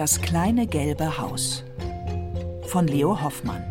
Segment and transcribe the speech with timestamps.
[0.00, 1.62] Das kleine gelbe Haus
[2.68, 3.62] von Leo Hoffmann.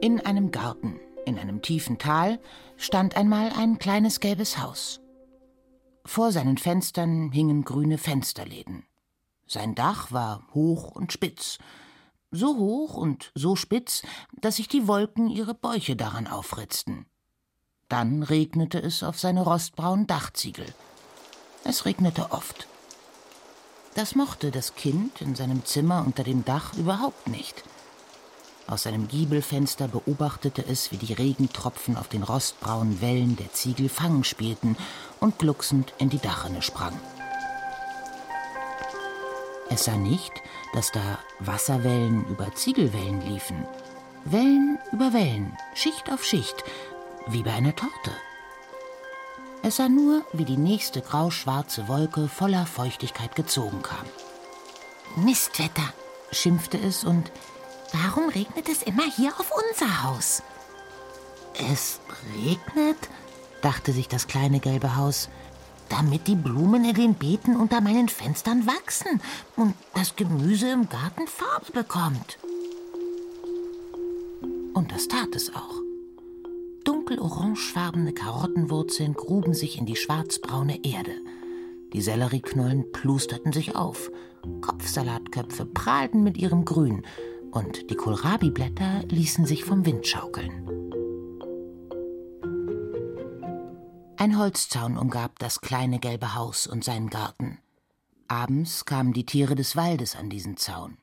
[0.00, 2.40] In einem Garten, in einem tiefen Tal,
[2.76, 5.00] stand einmal ein kleines gelbes Haus.
[6.04, 8.84] Vor seinen Fenstern hingen grüne Fensterläden.
[9.46, 11.58] Sein Dach war hoch und spitz,
[12.34, 14.02] so hoch und so spitz,
[14.40, 17.06] dass sich die Wolken ihre Bäuche daran aufritzten.
[17.88, 20.66] Dann regnete es auf seine rostbraunen Dachziegel.
[21.64, 22.66] Es regnete oft.
[23.94, 27.62] Das mochte das Kind in seinem Zimmer unter dem Dach überhaupt nicht.
[28.66, 34.24] Aus seinem Giebelfenster beobachtete es, wie die Regentropfen auf den rostbraunen Wellen der Ziegel Fangen
[34.24, 34.76] spielten
[35.20, 36.98] und glucksend in die Dachrinne sprangen.
[39.70, 40.32] Es sah nicht,
[40.72, 43.66] dass da Wasserwellen über Ziegelwellen liefen.
[44.24, 46.64] Wellen über Wellen, Schicht auf Schicht,
[47.26, 48.12] wie bei einer Torte.
[49.62, 54.04] Es sah nur, wie die nächste grauschwarze Wolke voller Feuchtigkeit gezogen kam.
[55.16, 55.92] Mistwetter,
[56.30, 57.30] schimpfte es und
[57.92, 60.42] warum regnet es immer hier auf unser Haus?
[61.70, 62.00] Es
[62.36, 62.98] regnet,
[63.62, 65.28] dachte sich das kleine gelbe Haus
[65.94, 69.20] damit die Blumen in den Beeten unter meinen Fenstern wachsen
[69.54, 72.38] und das Gemüse im Garten Farbe bekommt.
[74.74, 75.80] Und das tat es auch.
[76.82, 81.12] Dunkelorangefarbene Karottenwurzeln gruben sich in die schwarzbraune Erde.
[81.92, 84.10] Die Sellerieknollen plusterten sich auf.
[84.62, 87.06] Kopfsalatköpfe prahlten mit ihrem Grün
[87.52, 90.83] und die Kohlrabi-Blätter ließen sich vom Wind schaukeln.
[94.16, 97.58] Ein Holzzaun umgab das kleine gelbe Haus und seinen Garten.
[98.28, 100.98] Abends kamen die Tiere des Waldes an diesen Zaun.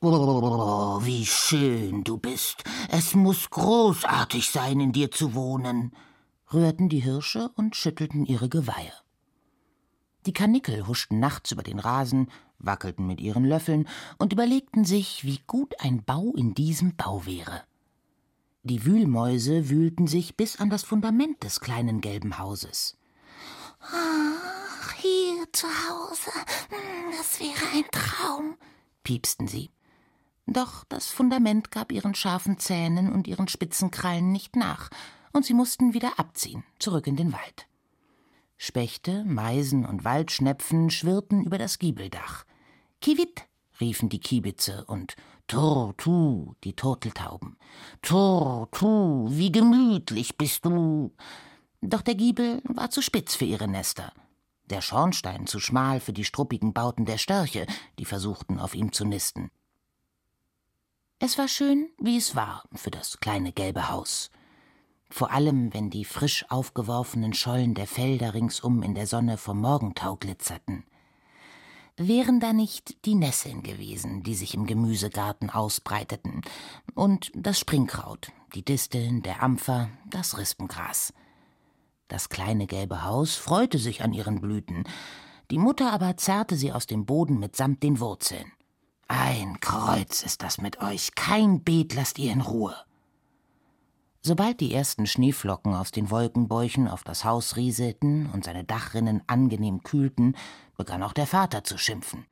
[0.00, 2.62] Oh, wie schön du bist.
[2.90, 5.92] Es muss großartig sein, in dir zu wohnen,
[6.52, 8.92] rührten die Hirsche und schüttelten ihre Geweihe.
[10.26, 15.40] Die Karnickel huschten nachts über den Rasen, wackelten mit ihren Löffeln und überlegten sich, wie
[15.46, 17.62] gut ein Bau in diesem Bau wäre.
[18.68, 22.96] Die Wühlmäuse wühlten sich bis an das Fundament des kleinen gelben Hauses.
[23.78, 26.32] Ach, hier zu Hause,
[27.16, 28.56] das wäre ein Traum,
[29.04, 29.70] piepsten sie.
[30.46, 34.90] Doch das Fundament gab ihren scharfen Zähnen und ihren spitzen Krallen nicht nach,
[35.32, 37.68] und sie mussten wieder abziehen, zurück in den Wald.
[38.56, 42.44] Spechte, Meisen und Waldschnepfen schwirrten über das Giebeldach.
[43.00, 43.44] Kiwit,
[43.80, 45.14] riefen die Kiebitze und
[45.46, 47.56] Tor, tu, die Turteltauben.
[48.02, 51.12] Tor, tu, wie gemütlich bist du.
[51.80, 54.12] Doch der Giebel war zu spitz für ihre Nester.
[54.64, 57.66] Der Schornstein zu schmal für die struppigen Bauten der Störche,
[58.00, 59.52] die versuchten, auf ihm zu nisten.
[61.20, 64.30] Es war schön, wie es war, für das kleine gelbe Haus.
[65.08, 70.16] Vor allem, wenn die frisch aufgeworfenen Schollen der Felder ringsum in der Sonne vom Morgentau
[70.16, 70.84] glitzerten
[71.96, 76.42] wären da nicht die Nesseln gewesen, die sich im Gemüsegarten ausbreiteten,
[76.94, 81.12] und das Springkraut, die Disteln, der Ampfer, das Rispengras.
[82.08, 84.84] Das kleine gelbe Haus freute sich an ihren Blüten,
[85.50, 88.52] die Mutter aber zerrte sie aus dem Boden mitsamt den Wurzeln.
[89.08, 92.74] Ein Kreuz ist das mit euch, kein Beet lasst ihr in Ruhe.
[94.26, 99.84] Sobald die ersten Schneeflocken aus den Wolkenbäuchen auf das Haus rieselten und seine Dachrinnen angenehm
[99.84, 100.34] kühlten,
[100.76, 102.26] begann auch der Vater zu schimpfen.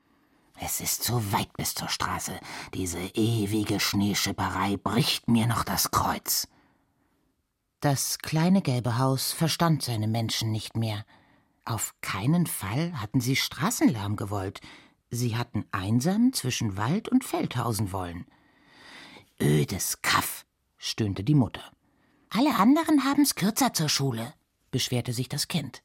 [0.58, 2.32] Es ist zu weit bis zur Straße.
[2.74, 6.48] Diese ewige Schneeschipperei bricht mir noch das Kreuz.
[7.78, 11.04] Das kleine gelbe Haus verstand seine Menschen nicht mehr.
[11.64, 14.60] Auf keinen Fall hatten sie Straßenlärm gewollt.
[15.10, 18.26] Sie hatten einsam zwischen Wald und Feld hausen wollen.
[19.40, 20.44] Ödes Kaff,
[20.76, 21.73] stöhnte die Mutter.
[22.36, 24.34] Alle anderen haben's kürzer zur Schule,
[24.72, 25.84] beschwerte sich das Kind.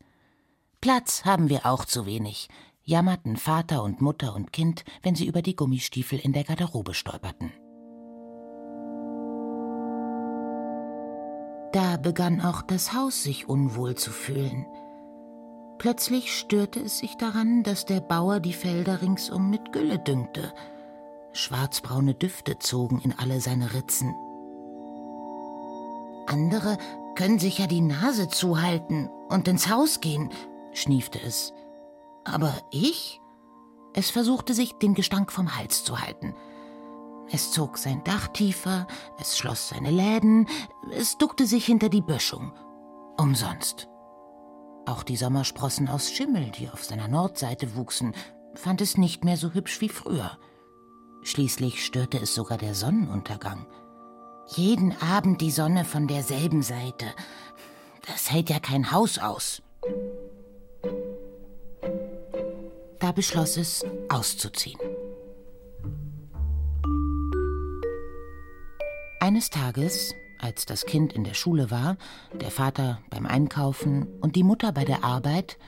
[0.82, 2.50] Platz haben wir auch zu wenig,
[2.82, 7.52] jammerten Vater und Mutter und Kind, wenn sie über die Gummistiefel in der Garderobe stolperten.
[11.72, 14.66] Da begann auch das Haus sich unwohl zu fühlen.
[15.78, 20.52] Plötzlich störte es sich daran, dass der Bauer die Felder ringsum mit Gülle düngte.
[21.32, 24.16] Schwarzbraune Düfte zogen in alle seine Ritzen.
[26.30, 26.78] Andere
[27.16, 30.30] können sich ja die Nase zuhalten und ins Haus gehen,
[30.74, 31.54] schniefte es.
[32.24, 33.20] Aber ich?
[33.94, 36.36] Es versuchte sich, den Gestank vom Hals zu halten.
[37.32, 38.88] Es zog sein Dach tiefer,
[39.20, 40.48] es schloss seine Läden,
[40.92, 42.54] es duckte sich hinter die Böschung.
[43.18, 43.88] Umsonst.
[44.86, 48.14] Auch die Sommersprossen aus Schimmel, die auf seiner Nordseite wuchsen,
[48.54, 50.38] fand es nicht mehr so hübsch wie früher.
[51.24, 53.68] Schließlich störte es sogar der Sonnenuntergang.
[54.56, 57.06] Jeden Abend die Sonne von derselben Seite.
[58.08, 59.62] Das hält ja kein Haus aus.
[62.98, 64.80] Da beschloss es, auszuziehen.
[69.20, 71.98] Eines Tages, als das Kind in der Schule war,
[72.34, 75.60] der Vater beim Einkaufen und die Mutter bei der Arbeit,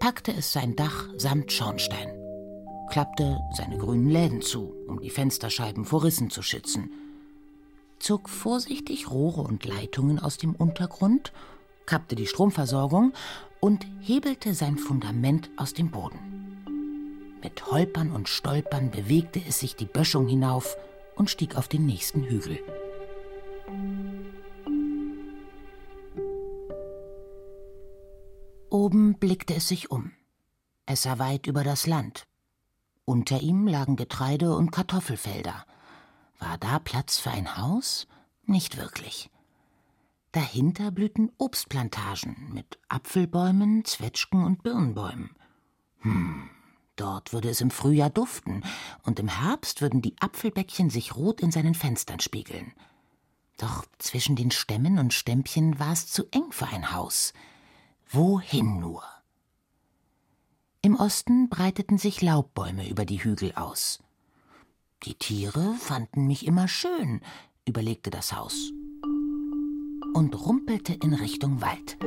[0.00, 2.08] packte es sein Dach samt Schornstein,
[2.90, 6.90] klappte seine grünen Läden zu, um die Fensterscheiben vor Rissen zu schützen,
[7.98, 11.32] zog vorsichtig Rohre und Leitungen aus dem Untergrund,
[11.86, 13.12] kappte die Stromversorgung
[13.60, 16.18] und hebelte sein Fundament aus dem Boden.
[17.42, 20.76] Mit Holpern und Stolpern bewegte es sich die Böschung hinauf
[21.14, 22.58] und stieg auf den nächsten Hügel.
[28.70, 30.12] Oben blickte es sich um.
[30.86, 32.26] Es sah weit über das Land.
[33.04, 35.64] Unter ihm lagen Getreide und Kartoffelfelder.
[36.44, 38.06] War da Platz für ein Haus?
[38.44, 39.30] Nicht wirklich.
[40.30, 45.34] Dahinter blühten Obstplantagen mit Apfelbäumen, Zwetschgen und Birnbäumen.
[46.00, 46.50] Hm,
[46.96, 48.62] dort würde es im Frühjahr duften,
[49.04, 52.74] und im Herbst würden die Apfelbäckchen sich rot in seinen Fenstern spiegeln.
[53.56, 57.32] Doch zwischen den Stämmen und Stämmchen war es zu eng für ein Haus.
[58.10, 59.02] Wohin nur?
[60.82, 64.03] Im Osten breiteten sich Laubbäume über die Hügel aus.
[65.04, 67.20] Die Tiere fanden mich immer schön,
[67.68, 68.72] überlegte das Haus
[70.14, 71.98] und rumpelte in Richtung Wald.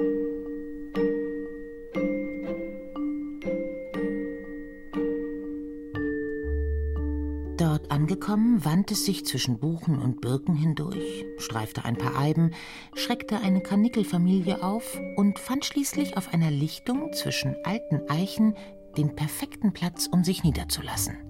[7.57, 12.51] Dort angekommen, wand es sich zwischen Buchen und Birken hindurch, streifte ein paar Eiben,
[12.95, 18.55] schreckte eine Karnickelfamilie auf und fand schließlich auf einer Lichtung zwischen alten Eichen
[18.97, 21.26] den perfekten Platz, um sich niederzulassen.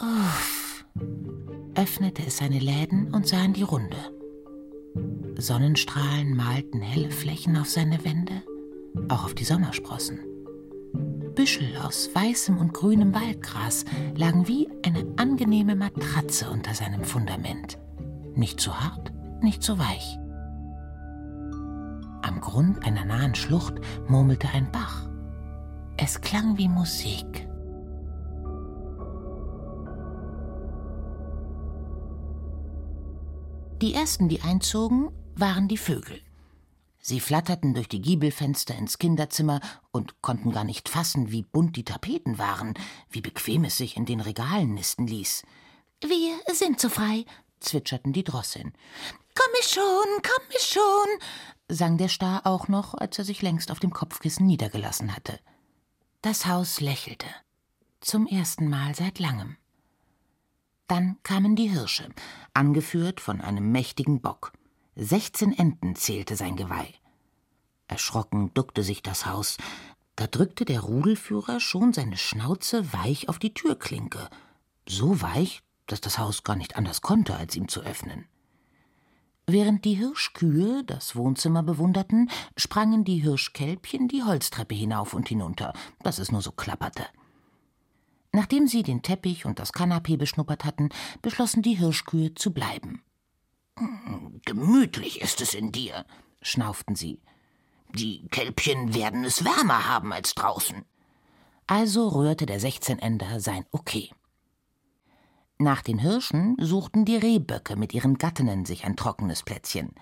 [0.00, 0.84] Uff,
[1.76, 3.96] öffnete es seine Läden und sah in die Runde.
[5.36, 8.42] Sonnenstrahlen malten helle Flächen auf seine Wände,
[9.08, 10.18] auch auf die Sommersprossen.
[11.36, 13.84] Büschel aus weißem und grünem Waldgras
[14.16, 17.78] lagen wie eine angenehme Matratze unter seinem Fundament.
[18.34, 19.12] Nicht zu hart,
[19.42, 20.18] nicht zu weich.
[22.22, 23.74] Am Grund einer nahen Schlucht
[24.08, 25.08] murmelte ein Bach.
[25.96, 27.46] Es klang wie Musik.
[33.84, 36.18] Die ersten, die einzogen, waren die Vögel.
[37.00, 39.60] Sie flatterten durch die Giebelfenster ins Kinderzimmer
[39.90, 42.72] und konnten gar nicht fassen, wie bunt die Tapeten waren,
[43.10, 45.42] wie bequem es sich in den Regalen nisten ließ.
[46.00, 47.26] Wir sind so frei,
[47.60, 48.72] zwitscherten die Drosseln.
[49.34, 51.18] Komm ich schon, komm ich schon,
[51.68, 55.38] sang der Star auch noch, als er sich längst auf dem Kopfkissen niedergelassen hatte.
[56.22, 57.26] Das Haus lächelte.
[58.00, 59.58] Zum ersten Mal seit langem.
[60.86, 62.08] Dann kamen die Hirsche,
[62.52, 64.52] angeführt von einem mächtigen Bock.
[64.96, 66.92] Sechzehn Enten zählte sein Geweih.
[67.88, 69.56] Erschrocken duckte sich das Haus.
[70.16, 74.28] Da drückte der Rudelführer schon seine Schnauze weich auf die Türklinke.
[74.86, 78.26] So weich, dass das Haus gar nicht anders konnte, als ihm zu öffnen.
[79.46, 86.18] Während die Hirschkühe das Wohnzimmer bewunderten, sprangen die Hirschkälbchen die Holztreppe hinauf und hinunter, dass
[86.18, 87.04] es nur so klapperte.
[88.34, 90.88] Nachdem sie den Teppich und das Kanapee beschnuppert hatten,
[91.22, 93.00] beschlossen die Hirschkühe zu bleiben.
[94.44, 96.04] Gemütlich ist es in dir,
[96.42, 97.20] schnauften sie.
[97.94, 100.84] Die Kälbchen werden es wärmer haben als draußen.
[101.68, 104.10] Also rührte der Sechzehnender sein Okay.
[105.58, 109.94] Nach den Hirschen suchten die Rehböcke mit ihren Gattinnen sich ein trockenes Plätzchen.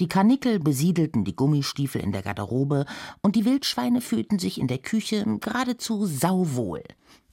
[0.00, 2.86] Die Karnickel besiedelten die Gummistiefel in der Garderobe
[3.20, 6.84] und die Wildschweine fühlten sich in der Küche geradezu sauwohl.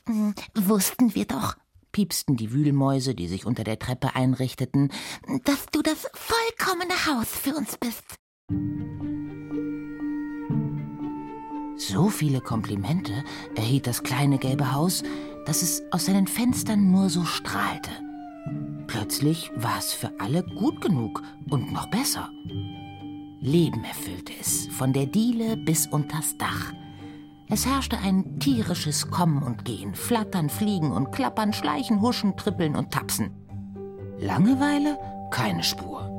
[0.07, 1.55] Hm, wussten wir doch,
[1.91, 4.91] piepsten die Wühlmäuse, die sich unter der Treppe einrichteten,
[5.45, 8.03] dass du das vollkommene Haus für uns bist.
[11.77, 13.23] So viele Komplimente
[13.55, 15.03] erhielt das kleine gelbe Haus,
[15.45, 17.91] dass es aus seinen Fenstern nur so strahlte.
[18.87, 22.29] Plötzlich war es für alle gut genug und noch besser.
[23.41, 26.73] Leben erfüllte es, von der Diele bis unters Dach.
[27.47, 32.91] Es herrschte ein tierisches Kommen und Gehen, Flattern, Fliegen und Klappern, Schleichen, Huschen, Trippeln und
[32.91, 33.31] Tapsen.
[34.17, 34.97] Langeweile?
[35.29, 36.09] Keine Spur.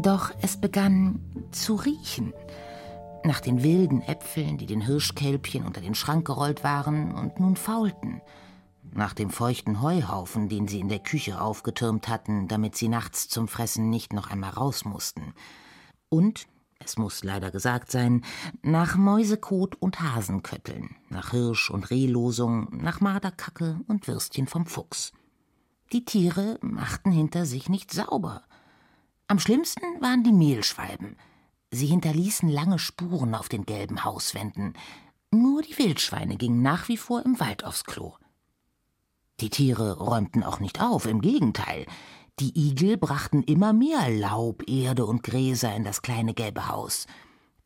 [0.00, 1.20] Doch es begann
[1.50, 2.32] zu riechen.
[3.24, 8.20] Nach den wilden Äpfeln, die den Hirschkälbchen unter den Schrank gerollt waren und nun faulten–
[8.94, 13.48] nach dem feuchten Heuhaufen, den sie in der Küche aufgetürmt hatten, damit sie nachts zum
[13.48, 15.32] Fressen nicht noch einmal raus mussten.
[16.10, 16.46] Und,
[16.78, 18.22] es muss leider gesagt sein,
[18.60, 25.12] nach Mäusekot und Hasenkötteln, nach Hirsch- und Rehlosung, nach Marderkacke und Würstchen vom Fuchs.
[25.92, 28.42] Die Tiere machten hinter sich nicht sauber.
[29.26, 31.16] Am schlimmsten waren die Mehlschwalben.
[31.70, 34.74] Sie hinterließen lange Spuren auf den gelben Hauswänden.
[35.30, 38.16] Nur die Wildschweine gingen nach wie vor im Wald aufs Klo.
[39.42, 41.86] Die Tiere räumten auch nicht auf, im Gegenteil.
[42.38, 47.08] Die Igel brachten immer mehr Laub, Erde und Gräser in das kleine gelbe Haus.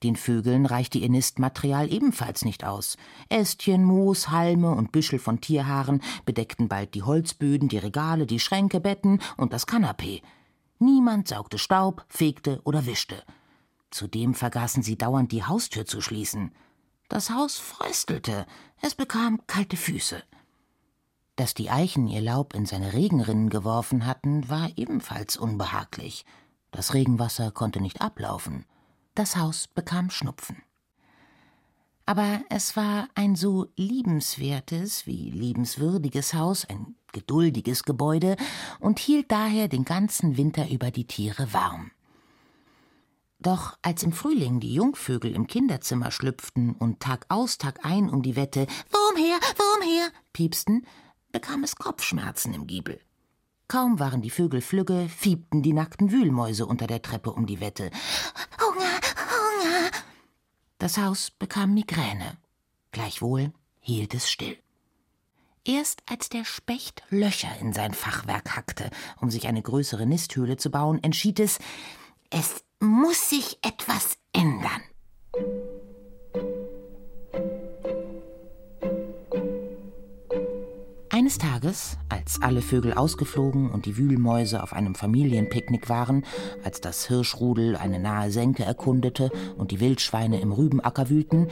[0.02, 2.97] Den Vögeln reichte ihr Nistmaterial ebenfalls nicht aus.
[3.28, 8.80] Ästchen, Moos, Halme und Büschel von Tierhaaren bedeckten bald die Holzböden, die Regale, die Schränke,
[8.80, 10.23] Betten und das Kanapee.
[10.78, 13.23] Niemand saugte Staub, fegte oder wischte.
[13.90, 16.52] Zudem vergaßen sie dauernd die Haustür zu schließen.
[17.11, 18.47] Das Haus fröstelte,
[18.80, 20.23] es bekam kalte Füße.
[21.37, 26.25] Dass die Eichen ihr Laub in seine Regenrinnen geworfen hatten, war ebenfalls unbehaglich.
[26.71, 28.64] Das Regenwasser konnte nicht ablaufen.
[29.14, 30.62] Das Haus bekam Schnupfen.
[32.07, 38.37] Aber es war ein so liebenswertes wie liebenswürdiges Haus, ein geduldiges Gebäude
[38.78, 41.90] und hielt daher den ganzen Winter über die Tiere warm.
[43.40, 48.23] Doch als im Frühling die Jungvögel im Kinderzimmer schlüpften und Tag aus, Tag ein um
[48.23, 50.87] die Wette Wurm her, Wurm her piepsten,
[51.37, 52.99] bekam es Kopfschmerzen im Giebel.
[53.69, 57.90] Kaum waren die Vögel flügge, fiebten die nackten Wühlmäuse unter der Treppe um die Wette.
[58.59, 59.90] Hunger, Hunger!
[60.78, 62.38] Das Haus bekam Migräne.
[62.90, 64.57] Gleichwohl hielt es still.
[65.62, 68.88] Erst als der Specht Löcher in sein Fachwerk hackte,
[69.21, 71.59] um sich eine größere Nisthöhle zu bauen, entschied es,
[72.31, 74.81] es muss sich etwas ändern.
[81.26, 86.25] Eines Tages, als alle Vögel ausgeflogen und die Wühlmäuse auf einem Familienpicknick waren,
[86.62, 91.49] als das Hirschrudel eine nahe Senke erkundete und die Wildschweine im Rübenacker wühlten,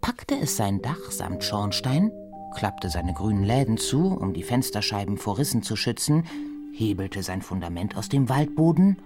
[0.00, 2.12] packte es sein Dach samt Schornstein,
[2.54, 6.22] klappte seine grünen Läden zu, um die Fensterscheiben vor Rissen zu schützen,
[6.72, 9.02] hebelte sein Fundament aus dem Waldboden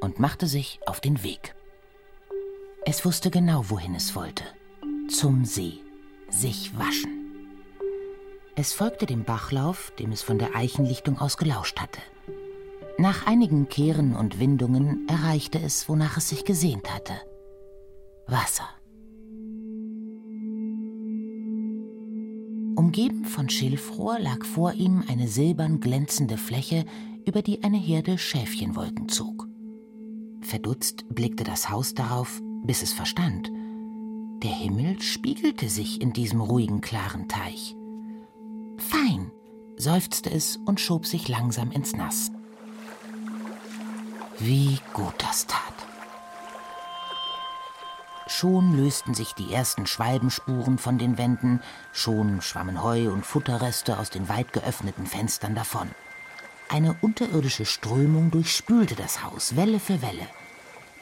[0.00, 1.56] und machte sich auf den Weg.
[2.86, 4.44] Es wusste genau, wohin es wollte.
[5.08, 5.80] Zum See.
[6.30, 7.23] Sich waschen.
[8.56, 12.00] Es folgte dem Bachlauf, dem es von der Eichenlichtung aus gelauscht hatte.
[12.98, 17.14] Nach einigen Kehren und Windungen erreichte es, wonach es sich gesehnt hatte.
[18.28, 18.68] Wasser.
[22.76, 26.84] Umgeben von Schilfrohr lag vor ihm eine silbern glänzende Fläche,
[27.26, 29.48] über die eine Herde Schäfchenwolken zog.
[30.42, 33.50] Verdutzt blickte das Haus darauf, bis es verstand.
[34.44, 37.74] Der Himmel spiegelte sich in diesem ruhigen, klaren Teich.
[39.84, 42.30] Seufzte es und schob sich langsam ins Nass.
[44.38, 45.60] Wie gut das tat.
[48.26, 51.60] Schon lösten sich die ersten Schwalbenspuren von den Wänden,
[51.92, 55.90] schon schwammen Heu und Futterreste aus den weit geöffneten Fenstern davon.
[56.70, 60.26] Eine unterirdische Strömung durchspülte das Haus, Welle für Welle.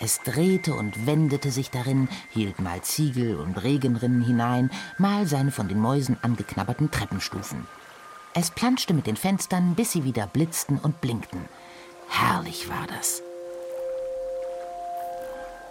[0.01, 5.69] Es drehte und wendete sich darin, hielt mal Ziegel und Regenrinnen hinein, mal seine von
[5.69, 7.65] den Mäusen angeknabberten Treppenstufen.
[8.35, 11.49] Es planschte mit den Fenstern, bis sie wieder blitzten und blinkten.
[12.09, 13.23] Herrlich war das.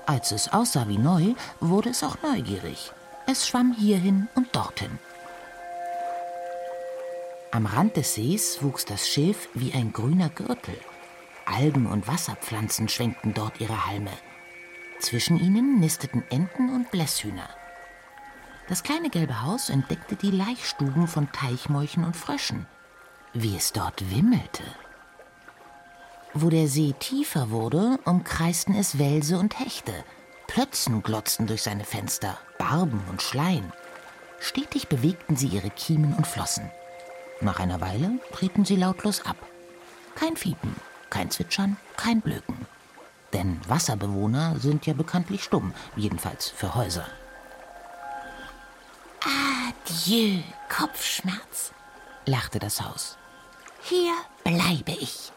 [0.05, 2.91] Als es aussah wie neu, wurde es auch neugierig.
[3.27, 4.99] Es schwamm hierhin und dorthin.
[7.51, 10.77] Am Rand des Sees wuchs das Schilf wie ein grüner Gürtel.
[11.45, 14.11] Algen und Wasserpflanzen schwenkten dort ihre Halme.
[14.99, 17.49] Zwischen ihnen nisteten Enten und Blässhühner.
[18.71, 22.67] Das kleine gelbe Haus entdeckte die Laichstuben von Teichmolchen und Fröschen.
[23.33, 24.63] Wie es dort wimmelte.
[26.33, 29.91] Wo der See tiefer wurde, umkreisten es Welse und Hechte.
[30.47, 33.73] Plötzen glotzten durch seine Fenster, Barben und Schleien.
[34.39, 36.71] Stetig bewegten sie ihre Kiemen und Flossen.
[37.41, 39.35] Nach einer Weile trieben sie lautlos ab.
[40.15, 40.77] Kein Fiepen,
[41.09, 42.65] kein Zwitschern, kein Blöken.
[43.33, 47.05] Denn Wasserbewohner sind ja bekanntlich stumm, jedenfalls für Häuser.
[49.23, 51.73] Adieu, Kopfschmerz,
[52.25, 53.17] lachte das Haus.
[53.83, 54.13] Hier
[54.43, 55.31] bleibe ich.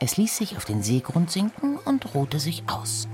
[0.00, 3.06] Es ließ sich auf den Seegrund sinken und ruhte sich aus.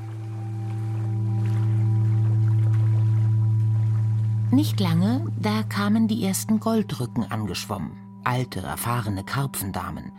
[4.50, 7.92] Nicht lange, da kamen die ersten Goldrücken angeschwommen,
[8.24, 10.10] alte, erfahrene Karpfendamen.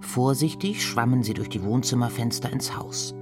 [0.00, 3.14] Vorsichtig schwammen sie durch die Wohnzimmerfenster ins Haus.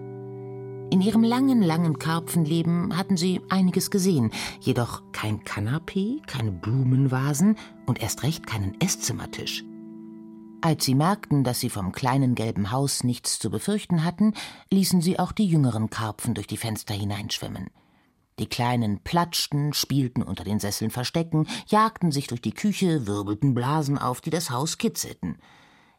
[0.91, 7.57] In ihrem langen, langen Karpfenleben hatten sie einiges gesehen, jedoch kein Kanapee, keine Blumenvasen
[7.87, 9.65] und erst recht keinen Esszimmertisch.
[10.63, 14.35] Als sie merkten, dass sie vom kleinen gelben Haus nichts zu befürchten hatten,
[14.71, 17.71] ließen sie auch die jüngeren Karpfen durch die Fenster hineinschwimmen.
[18.41, 23.97] Die Kleinen platschten, spielten unter den Sesseln Verstecken, jagten sich durch die Küche, wirbelten Blasen
[23.97, 25.39] auf, die das Haus kitzelten.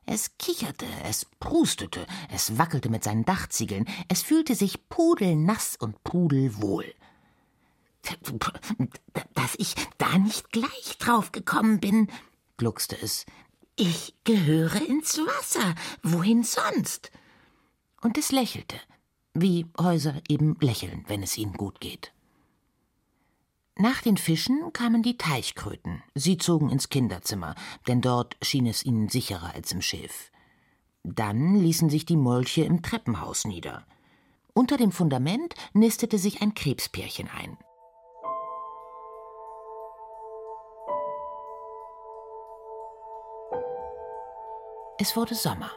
[0.05, 6.93] Es kicherte, es prustete, es wackelte mit seinen Dachziegeln, es fühlte sich pudelnass und pudelwohl.
[9.36, 12.08] Dass ich da nicht gleich drauf gekommen bin,
[12.58, 13.25] gluckste es.
[13.75, 15.75] Ich gehöre ins Wasser.
[16.03, 17.12] Wohin sonst?
[18.01, 18.75] Und es lächelte,
[19.34, 22.12] wie Häuser eben lächeln, wenn es ihnen gut geht.
[23.78, 26.04] Nach den Fischen kamen die Teichkröten.
[26.13, 27.56] Sie zogen ins Kinderzimmer,
[27.88, 30.32] denn dort schien es ihnen sicherer als im Schilf.
[31.04, 33.86] Dann ließen sich die Molche im Treppenhaus nieder.
[34.54, 37.58] Unter dem Fundament nistete sich ein Krebspärchen ein.
[45.00, 45.72] Es wurde Sommer.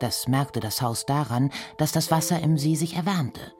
[0.00, 3.54] Das merkte das Haus daran, dass das Wasser im See sich erwärmte.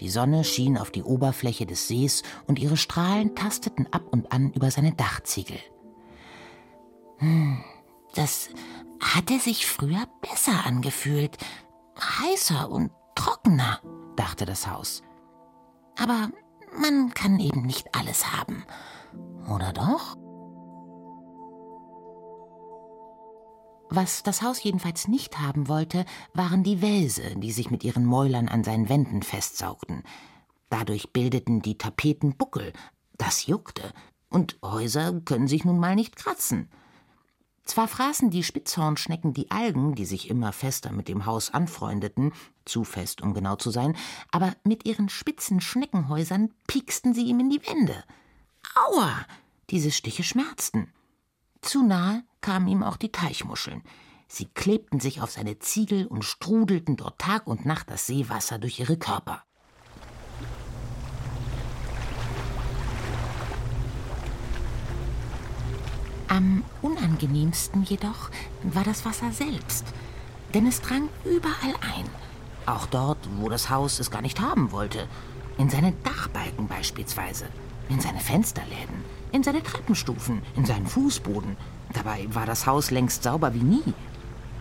[0.00, 4.52] Die Sonne schien auf die Oberfläche des Sees und ihre Strahlen tasteten ab und an
[4.52, 5.58] über seine Dachziegel.
[7.18, 7.62] Hm,
[8.14, 8.50] das
[9.00, 11.36] hatte sich früher besser angefühlt,
[11.98, 13.80] heißer und trockener,
[14.16, 15.02] dachte das Haus.
[15.98, 16.30] Aber
[16.76, 18.64] man kann eben nicht alles haben,
[19.48, 20.16] oder doch?
[23.94, 28.48] Was das Haus jedenfalls nicht haben wollte, waren die Wälse, die sich mit ihren Mäulern
[28.48, 30.02] an seinen Wänden festsaugten.
[30.70, 32.72] Dadurch bildeten die Tapeten Buckel.
[33.18, 33.92] Das juckte.
[34.30, 36.70] Und Häuser können sich nun mal nicht kratzen.
[37.64, 42.32] Zwar fraßen die Spitzhornschnecken die Algen, die sich immer fester mit dem Haus anfreundeten,
[42.64, 43.94] zu fest, um genau zu sein,
[44.30, 48.04] aber mit ihren spitzen Schneckenhäusern pieksten sie ihm in die Wände.
[48.74, 49.26] Aua!
[49.68, 50.90] Diese Stiche schmerzten.
[51.60, 53.82] Zu nahe kamen ihm auch die Teichmuscheln.
[54.28, 58.80] Sie klebten sich auf seine Ziegel und strudelten dort Tag und Nacht das Seewasser durch
[58.80, 59.42] ihre Körper.
[66.28, 68.30] Am unangenehmsten jedoch
[68.62, 69.84] war das Wasser selbst,
[70.54, 72.08] denn es drang überall ein,
[72.64, 75.08] auch dort, wo das Haus es gar nicht haben wollte,
[75.58, 77.44] in seine Dachbalken beispielsweise,
[77.90, 81.56] in seine Fensterläden, in seine Treppenstufen, in seinen Fußboden.
[81.92, 83.94] Dabei war das Haus längst sauber wie nie.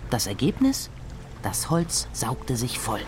[0.10, 0.89] Das Ergebnis?
[1.44, 3.02] Das Holz saugte sich voll.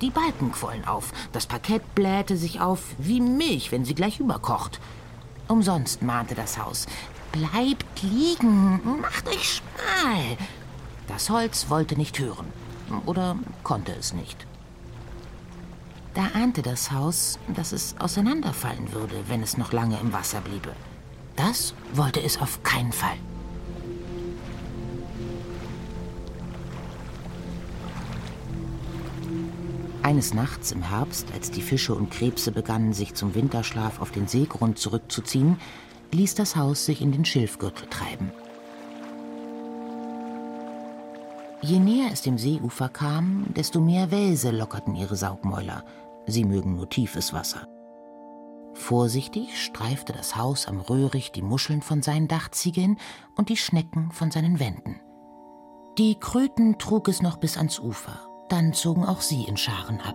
[0.00, 4.80] Die Balken quollen auf, das Parkett blähte sich auf wie Milch, wenn sie gleich überkocht.
[5.48, 6.86] Umsonst mahnte das Haus.
[7.32, 10.36] Bleibt liegen, macht euch schmal.
[11.06, 12.46] Das Holz wollte nicht hören.
[13.06, 14.46] Oder konnte es nicht.
[16.14, 20.72] Da ahnte das Haus, dass es auseinanderfallen würde, wenn es noch lange im Wasser bliebe.
[21.34, 23.16] Das wollte es auf keinen Fall.
[30.04, 34.28] Eines Nachts im Herbst, als die Fische und Krebse begannen, sich zum Winterschlaf auf den
[34.28, 35.56] Seegrund zurückzuziehen,
[36.12, 38.30] ließ das Haus sich in den Schilfgürtel treiben.
[41.62, 45.86] Je näher es dem Seeufer kam, desto mehr Wälse lockerten ihre Saugmäuler.
[46.26, 47.66] Sie mögen nur tiefes Wasser.
[48.74, 52.98] Vorsichtig streifte das Haus am Röhricht die Muscheln von seinen Dachziegeln
[53.36, 55.00] und die Schnecken von seinen Wänden.
[55.96, 60.14] Die Kröten trug es noch bis ans Ufer, dann zogen auch sie in Scharen ab.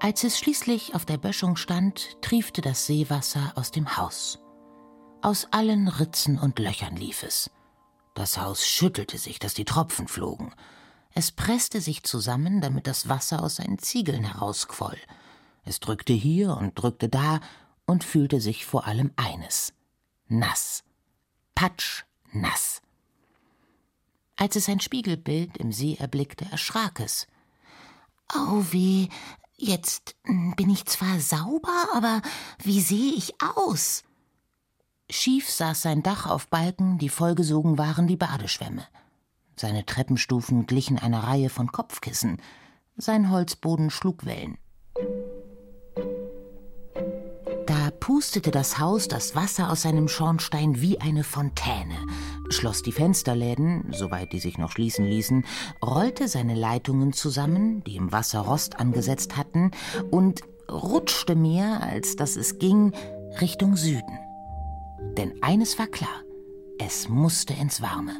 [0.00, 4.40] Als es schließlich auf der Böschung stand, triefte das Seewasser aus dem Haus.
[5.20, 7.48] Aus allen Ritzen und Löchern lief es.
[8.14, 10.52] Das Haus schüttelte sich, dass die Tropfen flogen.
[11.14, 14.98] Es presste sich zusammen, damit das Wasser aus seinen Ziegeln herausquoll.
[15.64, 17.38] Es drückte hier und drückte da
[17.86, 19.72] und fühlte sich vor allem eines
[20.32, 20.82] nass.
[21.54, 22.80] Patsch nass.
[24.36, 27.26] Als es sein Spiegelbild im See erblickte, erschrak es.
[28.34, 29.08] Oh weh,
[29.56, 32.22] jetzt bin ich zwar sauber, aber
[32.62, 34.02] wie sehe ich aus?
[35.10, 38.86] Schief saß sein Dach auf Balken, die vollgesogen waren wie Badeschwämme.
[39.56, 42.40] Seine Treppenstufen glichen einer Reihe von Kopfkissen.
[42.96, 44.58] Sein Holzboden schlug Wellen.
[48.02, 51.94] Pustete das Haus das Wasser aus seinem Schornstein wie eine Fontäne,
[52.48, 55.44] schloss die Fensterläden, soweit die sich noch schließen ließen,
[55.80, 59.70] rollte seine Leitungen zusammen, die im Wasser Rost angesetzt hatten,
[60.10, 62.92] und rutschte mehr, als dass es ging,
[63.40, 64.18] Richtung Süden.
[65.16, 66.22] Denn eines war klar,
[66.80, 68.16] Es musste ins Warme.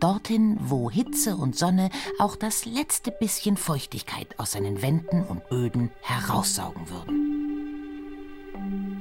[0.00, 5.92] Dorthin, wo Hitze und Sonne auch das letzte bisschen Feuchtigkeit aus seinen Wänden und Böden
[6.00, 8.93] heraussaugen würden.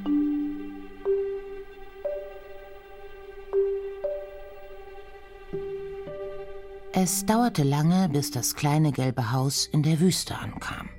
[6.96, 10.90] Es dauerte lange, bis das kleine gelbe Haus in der Wüste ankam.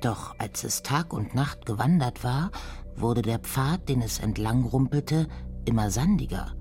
[0.00, 2.50] Doch als es Tag und Nacht gewandert war,
[2.96, 5.28] wurde der Pfad, den es entlang rumpelte,
[5.66, 6.54] immer sandiger.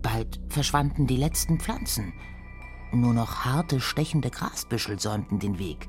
[0.00, 2.12] Bald verschwanden die letzten Pflanzen.
[2.92, 5.88] Nur noch harte, stechende Grasbüschel säumten den Weg.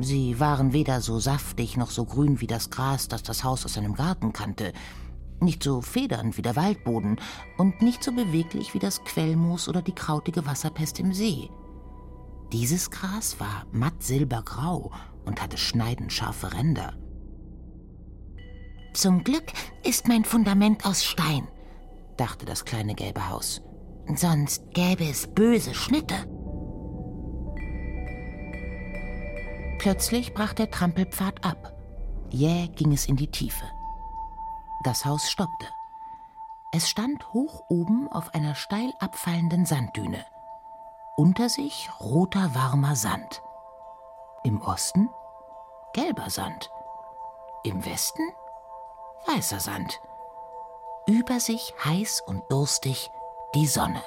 [0.00, 3.74] Sie waren weder so saftig noch so grün wie das Gras, das das Haus aus
[3.74, 4.72] seinem Garten kannte,
[5.40, 7.20] nicht so federnd wie der Waldboden
[7.58, 11.50] und nicht so beweglich wie das Quellmoos oder die krautige Wasserpest im See.
[12.52, 14.92] Dieses Gras war matt silbergrau
[15.24, 16.94] und hatte schneidend scharfe Ränder.
[18.92, 21.48] Zum Glück ist mein Fundament aus Stein,
[22.16, 23.60] dachte das kleine gelbe Haus.
[24.14, 26.14] Sonst gäbe es böse Schnitte.
[29.78, 31.72] Plötzlich brach der Trampelpfad ab.
[32.30, 33.64] Jäh ging es in die Tiefe.
[34.84, 35.66] Das Haus stoppte.
[36.70, 40.26] Es stand hoch oben auf einer steil abfallenden Sanddüne.
[41.16, 43.42] Unter sich roter, warmer Sand.
[44.42, 45.08] Im Osten
[45.94, 46.70] gelber Sand.
[47.62, 48.28] Im Westen
[49.26, 50.02] weißer Sand.
[51.06, 53.10] Über sich heiß und durstig
[53.54, 54.02] die Sonne.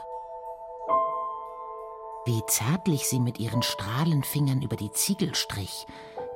[2.26, 5.88] Wie zärtlich sie mit ihren Strahlenfingern über die Ziegel strich,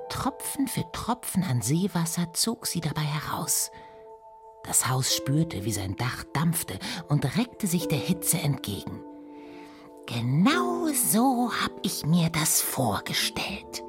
[0.09, 3.69] Tropfen für Tropfen an Seewasser zog sie dabei heraus–
[4.63, 9.01] das Haus spürte, wie sein Dach dampfte und reckte sich der Hitze entgegen.
[10.07, 13.83] Genau so hab ich mir das vorgestellt.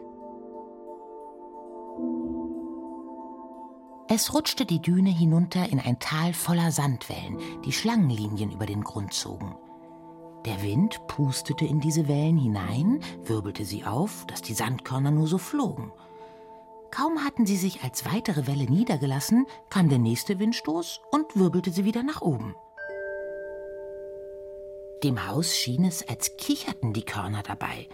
[4.08, 9.14] Es rutschte die Düne hinunter in ein Tal voller Sandwellen, die Schlangenlinien über den Grund
[9.14, 9.56] zogen.
[10.44, 15.38] Der Wind pustete in diese Wellen hinein, wirbelte sie auf, dass die Sandkörner nur so
[15.38, 15.92] flogen.
[16.94, 21.86] Kaum hatten sie sich als weitere Welle niedergelassen, kam der nächste Windstoß und wirbelte sie
[21.86, 22.54] wieder nach oben.
[25.02, 27.88] Dem Haus schien es, als kicherten die Körner dabei.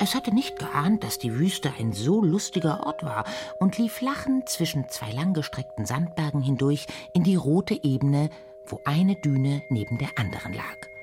[0.00, 3.24] Es hatte nicht geahnt, dass die Wüste ein so lustiger Ort war
[3.60, 8.30] und lief lachend zwischen zwei langgestreckten Sandbergen hindurch in die rote Ebene,
[8.66, 10.93] wo eine Düne neben der anderen lag.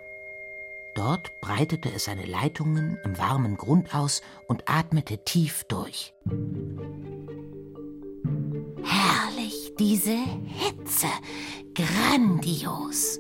[0.95, 6.13] Dort breitete es seine Leitungen im warmen Grund aus und atmete tief durch.
[8.84, 11.08] Herrlich, diese Hitze.
[11.73, 13.19] Grandios.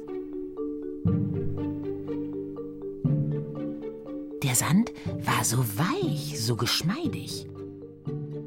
[4.43, 7.47] Der Sand war so weich, so geschmeidig.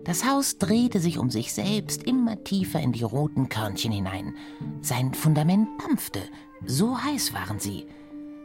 [0.05, 4.35] Das Haus drehte sich um sich selbst immer tiefer in die roten Körnchen hinein.
[4.83, 6.21] Sein Fundament dampfte,
[6.67, 7.87] so heiß waren sie.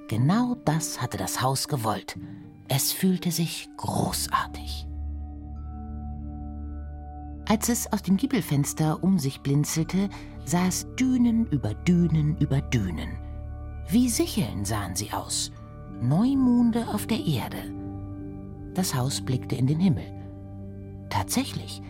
[0.10, 2.18] Genau das hatte das Haus gewollt.
[2.68, 4.88] Es fühlte sich großartig.
[7.48, 10.10] Als es aus dem Giebelfenster um sich blinzelte,
[10.46, 13.20] sah es Dünen über Dünen über Dünen.
[13.88, 15.52] Wie Sicheln sahen sie aus,
[16.02, 17.72] Neumonde auf der Erde.
[18.74, 20.12] Das Haus blickte in den Himmel.
[21.12, 21.84] Tatsächlich,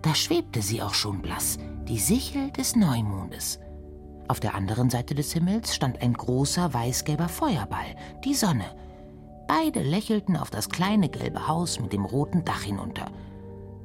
[0.00, 3.60] da schwebte sie auch schon blass, die Sichel des Neumondes.
[4.28, 8.76] Auf der anderen Seite des Himmels stand ein großer weißgelber Feuerball, die Sonne.
[9.48, 13.10] Beide lächelten auf das kleine gelbe Haus mit dem roten Dach hinunter.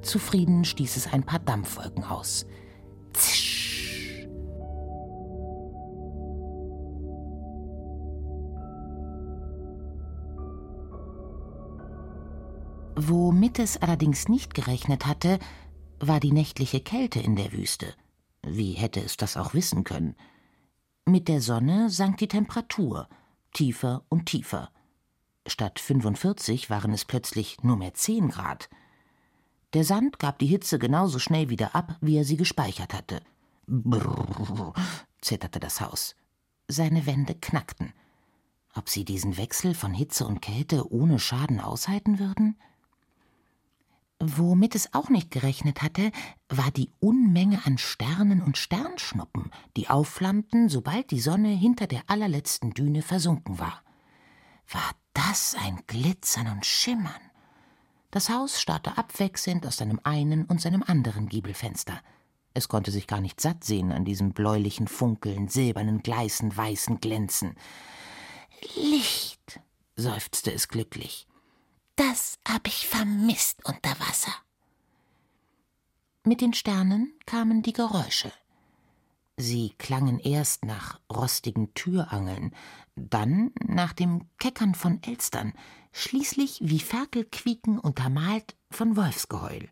[0.02, 2.46] Zufrieden stieß es ein paar Dampfwolken aus.
[3.14, 4.28] Zisch.
[12.96, 15.40] Womit es allerdings nicht gerechnet hatte,
[16.00, 17.94] war die nächtliche Kälte in der Wüste.
[18.46, 20.16] Wie hätte es das auch wissen können?
[21.06, 23.10] Mit der Sonne sank die Temperatur
[23.54, 24.72] tiefer und tiefer.
[25.46, 28.70] Statt 45 waren es plötzlich nur mehr 10 Grad.
[29.74, 33.22] Der Sand gab die Hitze genauso schnell wieder ab, wie er sie gespeichert hatte.
[33.68, 34.74] Brrr,
[35.22, 36.16] zitterte das Haus.
[36.68, 37.94] Seine Wände knackten.
[38.74, 42.58] Ob sie diesen Wechsel von Hitze und Kälte ohne Schaden aushalten würden?
[44.26, 46.10] Womit es auch nicht gerechnet hatte,
[46.48, 52.74] war die Unmenge an Sternen und Sternschnuppen, die aufflammten, sobald die Sonne hinter der allerletzten
[52.74, 53.84] Düne versunken war.
[54.72, 57.12] War das ein Glitzern und Schimmern?
[58.12, 62.00] Das Haus starrte abwechselnd aus seinem einen und seinem anderen Giebelfenster.
[62.54, 67.56] Es konnte sich gar nicht satt sehen an diesem bläulichen Funkeln, silbernen Gleißen, weißen Glänzen.
[68.76, 69.60] Licht,
[69.98, 71.28] seufzte es glücklich.
[71.96, 74.34] Das hab ich vermisst unter Wasser.
[76.24, 78.32] Mit den Sternen kamen die Geräusche.
[79.38, 82.56] Sie klangen erst nach rostigen Türangeln,
[82.96, 85.54] dann nach dem Keckern von Elstern,
[85.92, 89.70] schließlich wie Ferkelquieken untermalt von Wolfsgeheul.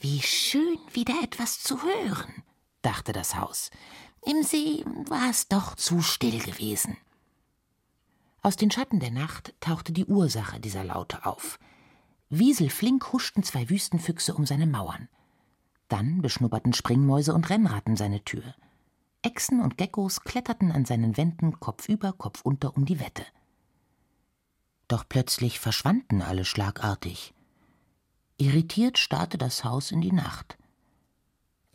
[0.00, 2.42] Wie schön, wieder etwas zu hören,
[2.82, 3.70] dachte das Haus.
[4.22, 6.96] Im See war es doch zu still gewesen.
[8.44, 11.58] Aus den Schatten der Nacht tauchte die Ursache dieser Laute auf.
[12.28, 15.08] Wieselflink huschten zwei Wüstenfüchse um seine Mauern.
[15.88, 18.42] Dann beschnupperten Springmäuse und Rennratten seine Tür.
[19.22, 23.24] Echsen und Geckos kletterten an seinen Wänden kopfüber, kopfunter um die Wette.
[24.88, 27.32] Doch plötzlich verschwanden alle schlagartig.
[28.36, 30.58] Irritiert starrte das Haus in die Nacht.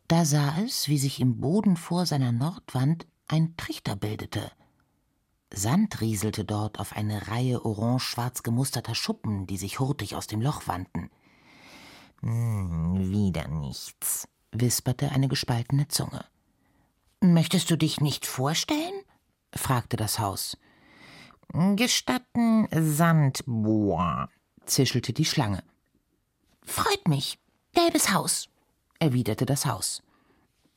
[0.07, 4.51] Da sah es, wie sich im Boden vor seiner Nordwand ein Trichter bildete.
[5.51, 10.67] Sand rieselte dort auf eine Reihe orange-schwarz gemusterter Schuppen, die sich hurtig aus dem Loch
[10.67, 11.09] wandten.
[12.21, 16.25] Hm, wieder nichts, wisperte eine gespaltene Zunge.
[17.21, 19.03] Möchtest du dich nicht vorstellen?
[19.53, 20.57] fragte das Haus.
[21.75, 24.29] Gestatten, Sandbohr,
[24.65, 25.63] zischelte die Schlange.
[26.63, 27.39] Freut mich.
[27.73, 28.49] Gelbes Haus,
[28.99, 30.03] erwiderte das Haus.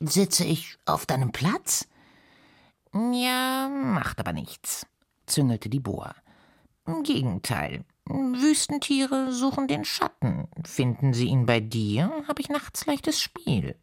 [0.01, 1.87] Sitze ich auf deinem Platz?
[2.95, 4.87] Ja, macht aber nichts,
[5.27, 6.15] züngelte die Boa.
[6.87, 7.85] Im Gegenteil.
[8.05, 10.49] Wüstentiere suchen den Schatten.
[10.65, 13.77] Finden sie ihn bei dir, habe ich nachts leichtes Spiel.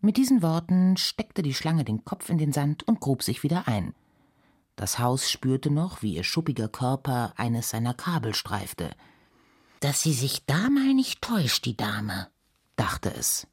[0.00, 3.68] Mit diesen Worten steckte die Schlange den Kopf in den Sand und grub sich wieder
[3.68, 3.94] ein.
[4.74, 8.90] Das Haus spürte noch, wie ihr schuppiger Körper eines seiner Kabel streifte.
[9.80, 12.28] Dass sie sich da mal nicht täuscht, die Dame,
[12.76, 13.46] dachte es.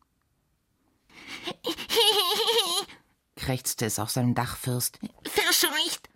[3.39, 4.99] Krächzte es auf seinem Dachfirst.
[5.23, 6.09] Verscheucht!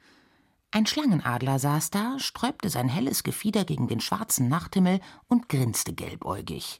[0.71, 6.79] Ein Schlangenadler saß da, sträubte sein helles Gefieder gegen den schwarzen Nachthimmel und grinste gelbäugig.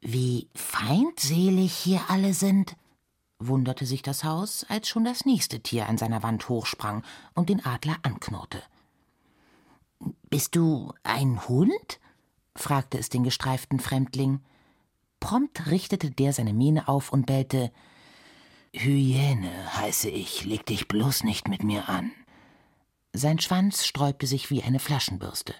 [0.00, 2.76] Wie feindselig hier alle sind,
[3.38, 7.64] wunderte sich das Haus, als schon das nächste Tier an seiner Wand hochsprang und den
[7.64, 8.62] Adler anknurrte.
[10.28, 12.00] Bist du ein Hund?
[12.56, 14.40] fragte es den gestreiften Fremdling.
[15.20, 17.70] Prompt richtete der seine Miene auf und bellte
[18.74, 22.10] Hyäne heiße ich, leg dich bloß nicht mit mir an.
[23.12, 25.54] Sein Schwanz sträubte sich wie eine Flaschenbürste.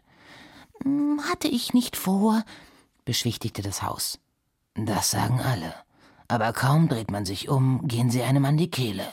[0.82, 2.42] Hm, hatte ich nicht vor,
[3.04, 4.18] beschwichtigte das Haus.
[4.74, 5.74] Das sagen alle.
[6.28, 9.06] Aber kaum dreht man sich um, gehen sie einem an die Kehle,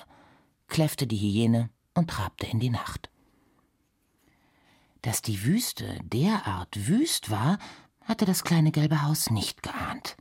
[0.67, 3.09] kläffte die Hyäne und trabte in die Nacht.
[5.01, 7.59] Dass die Wüste derart wüst war,
[8.05, 10.15] hatte das kleine gelbe Haus nicht geahnt.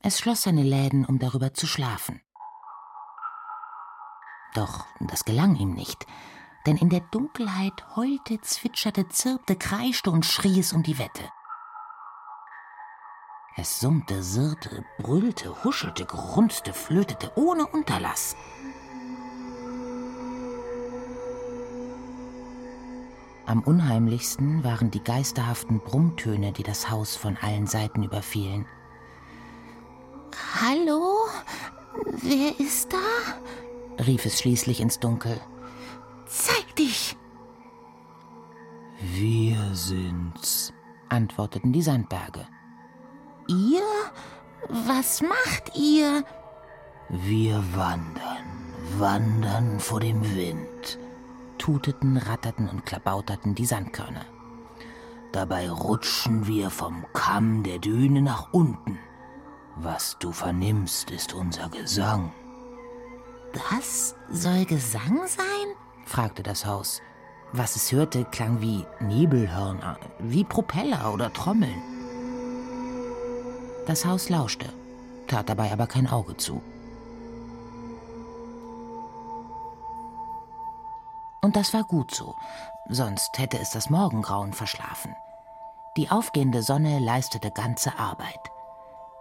[0.00, 2.20] Es schloss seine Läden, um darüber zu schlafen.
[4.54, 6.06] Doch das gelang ihm nicht,
[6.66, 11.28] denn in der Dunkelheit heulte, zwitscherte, zirpte, kreischte und schrie es um die Wette.
[13.56, 18.36] Es summte, sirrte, brüllte, huschelte, grunzte, flötete ohne Unterlass.
[23.46, 28.66] Am unheimlichsten waren die geisterhaften Brummtöne, die das Haus von allen Seiten überfielen.
[30.60, 31.26] Hallo?
[32.22, 32.98] Wer ist da?
[33.98, 35.40] Rief es schließlich ins Dunkel.
[36.26, 37.16] Zeig dich!
[39.00, 40.72] Wir sind's,
[41.08, 42.46] antworteten die Sandberge.
[43.48, 43.82] Ihr?
[44.68, 46.24] Was macht ihr?
[47.10, 50.98] Wir wandern, wandern vor dem Wind,
[51.58, 54.24] tuteten, ratterten und klabauterten die Sandkörner.
[55.32, 58.98] Dabei rutschen wir vom Kamm der Düne nach unten.
[59.76, 62.32] Was du vernimmst, ist unser Gesang.
[63.54, 65.76] Das soll Gesang sein?
[66.06, 67.00] fragte das Haus.
[67.52, 71.80] Was es hörte, klang wie Nebelhörner, wie Propeller oder Trommeln.
[73.86, 74.72] Das Haus lauschte,
[75.28, 76.60] tat dabei aber kein Auge zu.
[81.42, 82.34] Und das war gut so,
[82.88, 85.14] sonst hätte es das Morgengrauen verschlafen.
[85.96, 88.50] Die aufgehende Sonne leistete ganze Arbeit.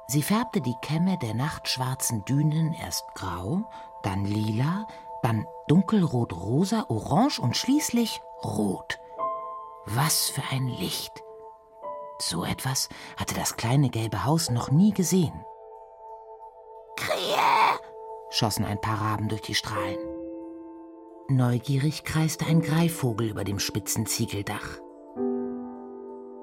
[0.08, 3.69] Sie färbte die Kämme der nachtschwarzen Dünen erst grau,
[4.04, 4.88] dann lila,
[5.22, 9.00] dann dunkelrot, rosa, orange und schließlich rot.
[9.86, 11.24] Was für ein Licht!
[12.20, 15.34] So etwas hatte das kleine gelbe Haus noch nie gesehen.
[16.96, 17.80] Krähe!
[18.30, 19.98] schossen ein paar Raben durch die Strahlen.
[21.30, 24.80] Neugierig kreiste ein Greifvogel über dem spitzen Ziegeldach.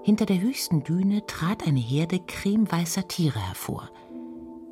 [0.03, 3.91] Hinter der höchsten Düne trat eine Herde cremeweißer Tiere hervor.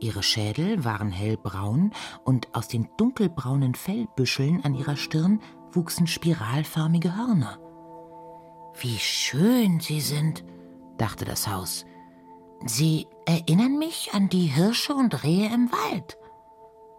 [0.00, 1.92] Ihre Schädel waren hellbraun
[2.24, 5.40] und aus den dunkelbraunen Fellbüscheln an ihrer Stirn
[5.72, 7.58] wuchsen spiralförmige Hörner.
[8.80, 10.44] Wie schön sie sind,
[10.98, 11.84] dachte das Haus.
[12.64, 16.16] Sie erinnern mich an die Hirsche und Rehe im Wald.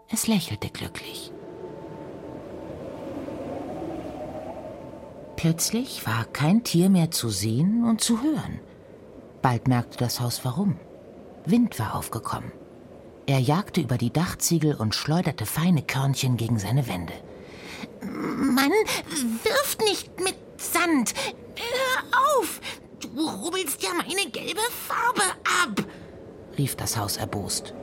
[0.10, 1.32] Es lächelte glücklich.
[5.38, 8.60] Plötzlich war kein Tier mehr zu sehen und zu hören.
[9.42, 10.78] Bald merkte das Haus warum.
[11.46, 12.52] Wind war aufgekommen.
[13.30, 17.14] Er jagte über die Dachziegel und schleuderte feine Körnchen gegen seine Wände.
[18.02, 18.72] Mann,
[19.44, 21.14] wirft nicht mit Sand.
[21.56, 22.60] Hör auf!
[23.00, 25.22] Du rubbelst ja meine gelbe Farbe
[25.64, 25.86] ab!
[26.58, 27.76] rief das Haus erbost.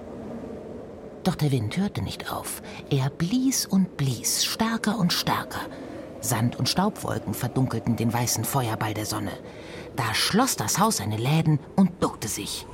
[1.22, 2.60] Doch der Wind hörte nicht auf.
[2.90, 5.60] Er blies und blies, stärker und stärker.
[6.20, 9.38] Sand- und Staubwolken verdunkelten den weißen Feuerball der Sonne.
[9.94, 12.66] Da schloss das Haus seine Läden und duckte sich.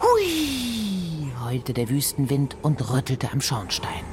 [0.00, 1.32] Hui!
[1.44, 4.04] heulte der Wüstenwind und rüttelte am Schornstein.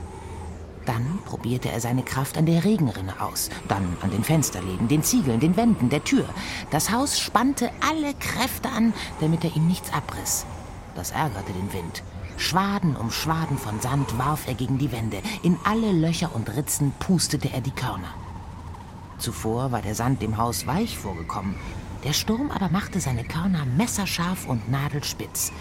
[0.85, 5.39] Dann probierte er seine Kraft an der Regenrinne aus, dann an den Fensterläden, den Ziegeln,
[5.39, 6.25] den Wänden, der Tür.
[6.71, 10.45] Das Haus spannte alle Kräfte an, damit er ihm nichts abriss.
[10.95, 12.03] Das ärgerte den Wind.
[12.37, 15.17] Schwaden um Schwaden von Sand warf er gegen die Wände.
[15.43, 18.13] In alle Löcher und Ritzen pustete er die Körner.
[19.17, 21.55] Zuvor war der Sand dem Haus weich vorgekommen.
[22.07, 25.51] Der Sturm aber machte seine Körner messerscharf und nadelspitz.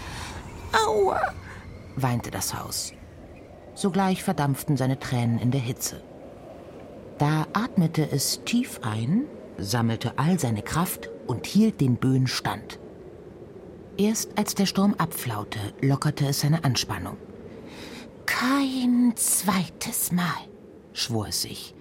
[0.87, 1.35] Aua!
[1.97, 2.93] weinte das Haus.
[3.75, 6.05] Sogleich verdampften seine Tränen in der Hitze.
[7.19, 9.25] Da atmete es tief ein,
[9.59, 12.79] sammelte all seine Kraft und hielt den Böen stand.
[13.97, 17.17] Erst als der Sturm abflaute, lockerte es seine Anspannung.
[18.25, 20.47] Kein zweites Mal,
[20.93, 21.75] schwor es sich.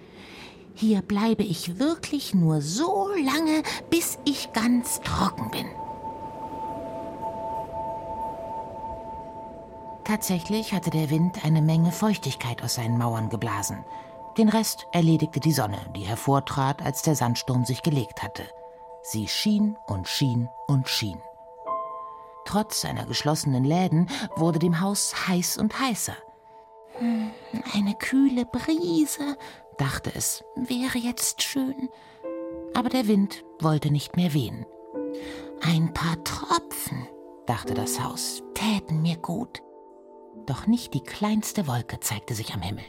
[0.78, 5.66] Hier bleibe ich wirklich nur so lange, bis ich ganz trocken bin.
[10.04, 13.86] Tatsächlich hatte der Wind eine Menge Feuchtigkeit aus seinen Mauern geblasen.
[14.36, 18.44] Den Rest erledigte die Sonne, die hervortrat, als der Sandsturm sich gelegt hatte.
[19.00, 21.22] Sie schien und schien und schien.
[22.44, 26.16] Trotz seiner geschlossenen Läden wurde dem Haus heiß und heißer.
[26.98, 27.30] Hm,
[27.74, 29.36] eine kühle Brise,
[29.78, 31.88] dachte es, wäre jetzt schön.
[32.74, 34.66] Aber der Wind wollte nicht mehr wehen.
[35.62, 37.08] Ein paar Tropfen,
[37.46, 39.62] dachte das Haus, täten mir gut.
[40.46, 42.84] Doch nicht die kleinste Wolke zeigte sich am Himmel.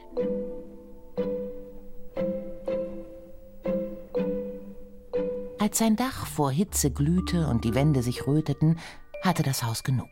[5.60, 8.80] Als sein Dach vor Hitze glühte und die Wände sich röteten,
[9.23, 10.08] hatte das Haus genug.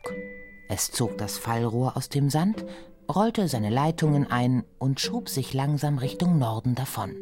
[0.68, 2.64] Es zog das Fallrohr aus dem Sand,
[3.14, 7.14] rollte seine Leitungen ein und schob sich langsam Richtung Norden davon.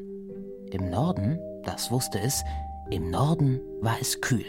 [0.71, 2.43] Im Norden, das wusste es,
[2.91, 4.45] im Norden war es kühl.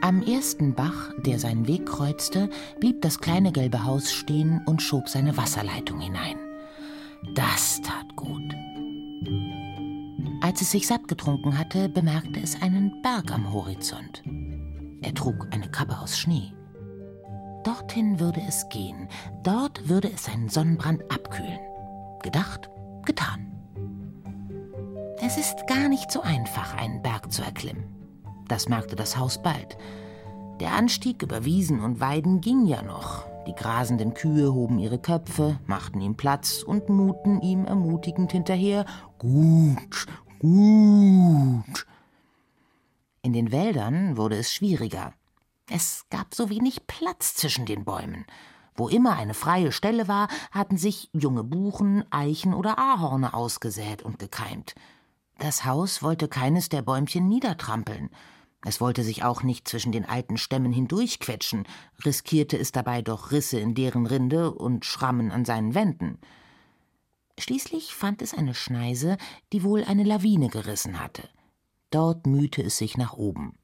[0.00, 2.48] Am ersten Bach, der seinen Weg kreuzte,
[2.80, 6.38] blieb das kleine gelbe Haus stehen und schob seine Wasserleitung hinein.
[7.34, 8.54] Das tat gut.
[10.40, 14.22] Als es sich satt getrunken hatte, bemerkte es einen Berg am Horizont.
[15.00, 16.52] Er trug eine Kappe aus Schnee.
[17.64, 19.08] Dorthin würde es gehen,
[19.42, 21.60] dort würde es seinen Sonnenbrand abkühlen.
[22.22, 22.70] Gedacht,
[23.04, 23.52] getan.
[25.20, 27.84] Es ist gar nicht so einfach, einen Berg zu erklimmen.
[28.48, 29.76] Das merkte das Haus bald.
[30.60, 33.26] Der Anstieg über Wiesen und Weiden ging ja noch.
[33.46, 38.84] Die grasenden Kühe hoben ihre Köpfe, machten ihm Platz und muten ihm ermutigend hinterher.
[39.18, 40.06] Gut,
[40.38, 41.87] gut.
[43.28, 45.12] In den Wäldern wurde es schwieriger.
[45.68, 48.24] Es gab so wenig Platz zwischen den Bäumen.
[48.74, 54.18] Wo immer eine freie Stelle war, hatten sich junge Buchen, Eichen oder Ahorne ausgesät und
[54.18, 54.74] gekeimt.
[55.36, 58.08] Das Haus wollte keines der Bäumchen niedertrampeln.
[58.64, 61.66] Es wollte sich auch nicht zwischen den alten Stämmen hindurchquetschen,
[62.06, 66.18] riskierte es dabei doch Risse in deren Rinde und Schrammen an seinen Wänden.
[67.38, 69.18] Schließlich fand es eine Schneise,
[69.52, 71.28] die wohl eine Lawine gerissen hatte.
[71.90, 73.58] Dort mühte es sich nach oben.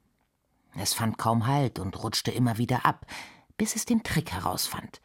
[0.77, 3.07] Es fand kaum Halt und rutschte immer wieder ab,
[3.57, 5.01] bis es den Trick herausfand.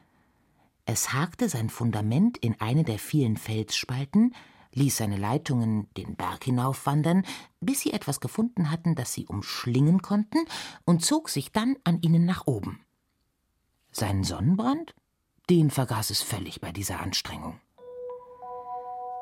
[0.85, 4.33] Es hakte sein Fundament in eine der vielen Felsspalten,
[4.73, 7.25] ließ seine Leitungen den Berg hinaufwandern,
[7.59, 10.39] bis sie etwas gefunden hatten, das sie umschlingen konnten,
[10.85, 12.83] und zog sich dann an ihnen nach oben.
[13.91, 14.95] Seinen Sonnenbrand?
[15.49, 17.59] Den vergaß es völlig bei dieser Anstrengung.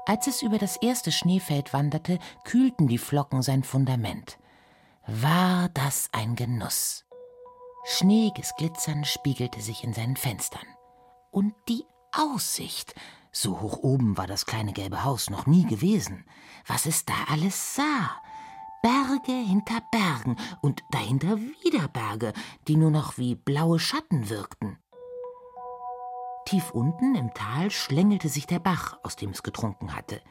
[0.07, 4.39] Als es über das erste Schneefeld wanderte, kühlten die Flocken sein Fundament.
[5.05, 7.03] War das ein Genuss.
[7.83, 10.65] Schneeiges Glitzern spiegelte sich in seinen Fenstern.
[11.29, 11.83] Und die
[12.13, 12.95] Aussicht.
[13.33, 16.23] So hoch oben war das kleine gelbe Haus noch nie gewesen.
[16.65, 18.21] Was es da alles sah.
[18.81, 22.31] Berge hinter Bergen und dahinter wieder Berge,
[22.69, 24.77] die nur noch wie blaue Schatten wirkten.
[26.47, 30.21] Tief unten im Tal schlängelte sich der Bach, aus dem es getrunken hatte.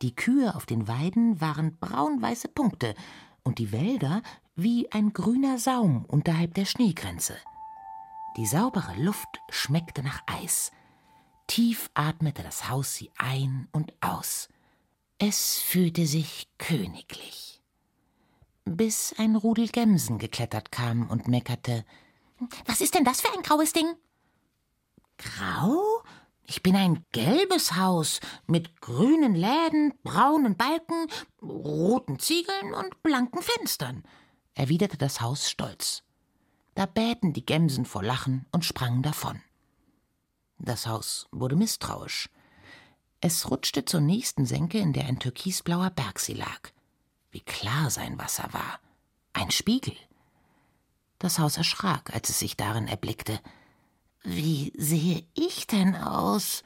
[0.00, 2.94] Die Kühe auf den Weiden waren braunweiße Punkte,
[3.42, 4.22] und die Wälder
[4.54, 7.34] wie ein grüner Saum unterhalb der Schneegrenze.
[8.36, 10.70] Die saubere Luft schmeckte nach Eis.
[11.48, 14.48] Tief atmete das Haus sie ein und aus.
[15.18, 17.60] Es fühlte sich königlich.
[18.66, 21.84] Bis ein Rudel Gemsen geklettert kam und meckerte.
[22.66, 23.96] Was ist denn das für ein graues Ding?
[25.18, 26.02] Grau?
[26.46, 31.06] Ich bin ein gelbes Haus mit grünen Läden, braunen Balken,
[31.40, 34.04] roten Ziegeln und blanken Fenstern,
[34.54, 36.02] erwiderte das Haus stolz.
[36.74, 39.40] Da bäten die Gemsen vor Lachen und sprangen davon.
[40.58, 42.28] Das Haus wurde misstrauisch.
[43.20, 46.72] Es rutschte zur nächsten Senke, in der ein türkisblauer Bergsee lag.
[47.30, 48.80] Wie klar sein Wasser war.
[49.32, 49.96] Ein Spiegel.
[51.18, 53.40] Das Haus erschrak, als es sich darin erblickte.
[54.24, 56.64] Wie sehe ich denn aus?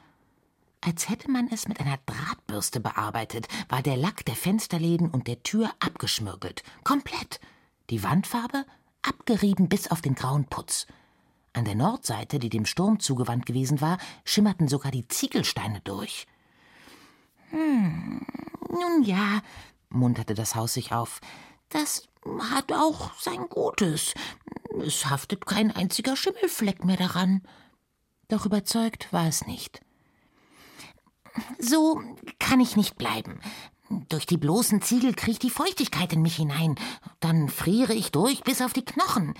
[0.79, 5.43] Als hätte man es mit einer Drahtbürste bearbeitet, war der Lack der Fensterläden und der
[5.43, 6.63] Tür abgeschmirgelt.
[6.85, 7.41] Komplett.
[7.89, 8.65] Die Wandfarbe
[9.01, 10.87] abgerieben bis auf den grauen Putz.
[11.51, 16.27] An der Nordseite, die dem Sturm zugewandt gewesen war, schimmerten sogar die Ziegelsteine durch.
[17.49, 18.25] Hm,
[18.69, 19.41] nun ja,
[19.89, 21.19] munterte das Haus sich auf,
[21.69, 22.07] das
[22.53, 24.13] hat auch sein Gutes.
[24.81, 27.41] Es haftet kein einziger Schimmelfleck mehr daran.
[28.27, 29.81] Doch überzeugt war es nicht.
[31.57, 32.01] So
[32.39, 33.39] kann ich nicht bleiben.
[34.09, 36.75] Durch die bloßen Ziegel kriecht die Feuchtigkeit in mich hinein.
[37.19, 39.33] Dann friere ich durch bis auf die Knochen.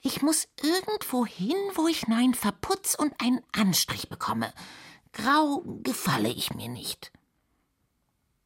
[0.00, 4.52] Ich muss irgendwo hin, wo ich neuen Verputz und einen Anstrich bekomme.
[5.12, 7.12] Grau gefalle ich mir nicht.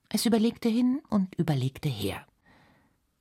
[0.08, 2.26] Es überlegte hin und überlegte her.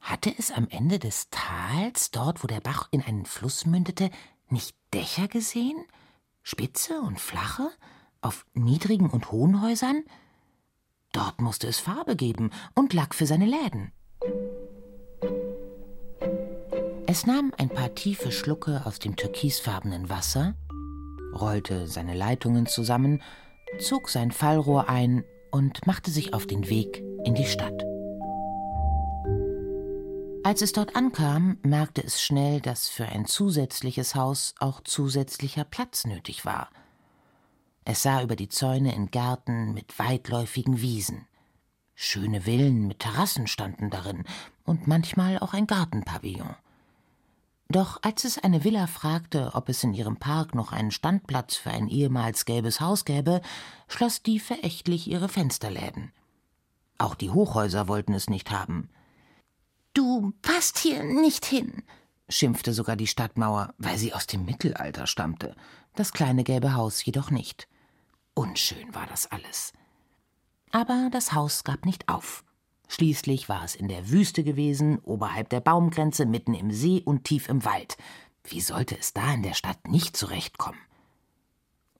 [0.04, 4.10] Hatte es am Ende des Tals, dort wo der Bach in einen Fluss mündete,
[4.50, 5.78] nicht Dächer gesehen?
[6.42, 7.70] Spitze und flache?
[8.20, 10.04] Auf niedrigen und hohen Häusern?
[11.14, 13.94] Dort musste es Farbe geben und Lack für seine Läden.
[17.08, 20.56] Es nahm ein paar tiefe Schlucke aus dem türkisfarbenen Wasser,
[21.34, 23.22] rollte seine Leitungen zusammen,
[23.80, 27.93] zog sein Fallrohr ein und machte sich auf den Weg in die Stadt.
[30.44, 36.06] Als es dort ankam, merkte es schnell, dass für ein zusätzliches Haus auch zusätzlicher Platz
[36.06, 36.70] nötig war–
[37.86, 41.26] es sah über die Zäune in Gärten mit weitläufigen Wiesen.
[41.96, 44.24] Schöne Villen mit Terrassen standen darin
[44.64, 46.56] und manchmal auch ein Gartenpavillon.
[47.70, 51.72] Doch als es eine Villa fragte, ob es in ihrem Park noch einen Standplatz für
[51.72, 53.42] ein ehemals gelbes Haus gäbe,
[53.88, 56.12] schloss die verächtlich ihre Fensterläden.
[56.98, 58.90] Auch die Hochhäuser wollten es nicht haben.
[59.94, 61.84] Du passt hier nicht hin,
[62.28, 65.56] schimpfte sogar die Stadtmauer, weil sie aus dem Mittelalter stammte,
[65.96, 67.68] das kleine gelbe Haus jedoch nicht.
[68.34, 69.72] Unschön war das alles.
[70.72, 72.44] Aber das Haus gab nicht auf.
[72.88, 77.48] Schließlich war es in der Wüste gewesen, oberhalb der Baumgrenze, mitten im See und tief
[77.48, 77.96] im Wald.
[78.44, 80.80] Wie sollte es da in der Stadt nicht zurechtkommen?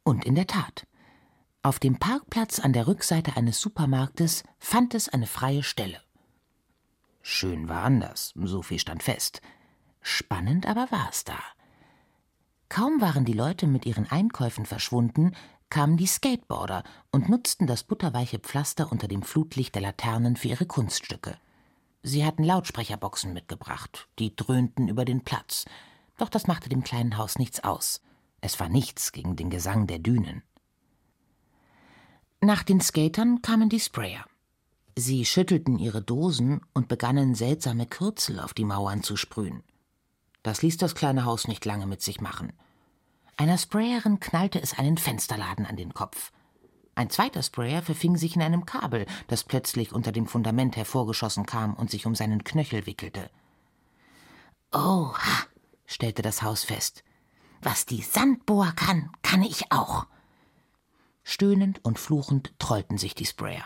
[0.04, 0.88] Und in der Tat.
[1.62, 6.02] Auf dem Parkplatz an der Rückseite eines Supermarktes fand es eine freie Stelle.
[7.26, 9.42] Schön war anders, so viel stand fest.
[10.02, 11.40] Spannend aber war es da.
[12.68, 15.34] Kaum waren die Leute mit ihren Einkäufen verschwunden,
[15.70, 20.66] kamen die Skateboarder und nutzten das butterweiche Pflaster unter dem Flutlicht der Laternen für ihre
[20.66, 21.38] Kunststücke.
[22.02, 25.64] Sie hatten Lautsprecherboxen mitgebracht, die dröhnten über den Platz,
[26.18, 28.02] doch das machte dem kleinen Haus nichts aus.
[28.42, 30.44] Es war nichts gegen den Gesang der Dünen.
[32.42, 34.26] Nach den Skatern kamen die Sprayer.
[34.96, 39.64] Sie schüttelten ihre Dosen und begannen seltsame Kürzel auf die Mauern zu sprühen.
[40.44, 42.54] Das ließ das kleine Haus nicht lange mit sich machen.
[43.38, 46.32] Einer Sprayerin knallte es einen Fensterladen an den Kopf.
[46.96, 51.74] Ein zweiter Sprayer verfing sich in einem Kabel, das plötzlich unter dem Fundament hervorgeschossen kam
[51.74, 53.32] und sich um seinen Knöchel wickelte.
[54.72, 55.16] Oha,
[55.88, 57.04] stellte das Haus fest.
[57.62, 60.06] Was die Sandbohr kann, kann ich auch.
[61.24, 63.66] Stöhnend und fluchend trollten sich die Sprayer.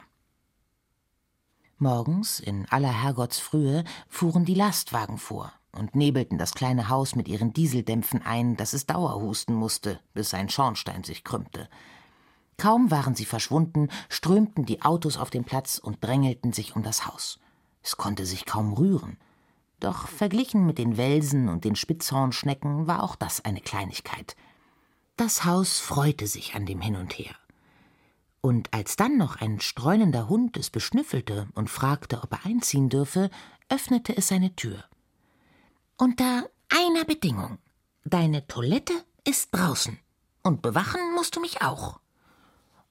[1.79, 7.53] Morgens, in aller Herrgottsfrühe, fuhren die Lastwagen vor, und nebelten das kleine Haus mit ihren
[7.53, 11.69] Dieseldämpfen ein, dass es Dauerhusten musste, bis sein Schornstein sich krümmte.
[12.57, 17.05] Kaum waren sie verschwunden, strömten die Autos auf den Platz und drängelten sich um das
[17.05, 17.39] Haus.
[17.83, 19.17] Es konnte sich kaum rühren.
[19.79, 24.35] Doch verglichen mit den Welsen und den Spitzhornschnecken war auch das eine Kleinigkeit.
[25.15, 27.35] Das Haus freute sich an dem Hin und Her.
[28.47, 33.29] Und als dann noch ein streunender Hund es beschnüffelte und fragte, ob er einziehen dürfe,
[33.67, 34.85] öffnete es seine Tür.
[35.97, 37.57] Unter einer Bedingung.
[38.05, 38.93] Deine Toilette
[39.25, 39.99] ist draußen.
[40.43, 41.99] Und bewachen musst du mich auch.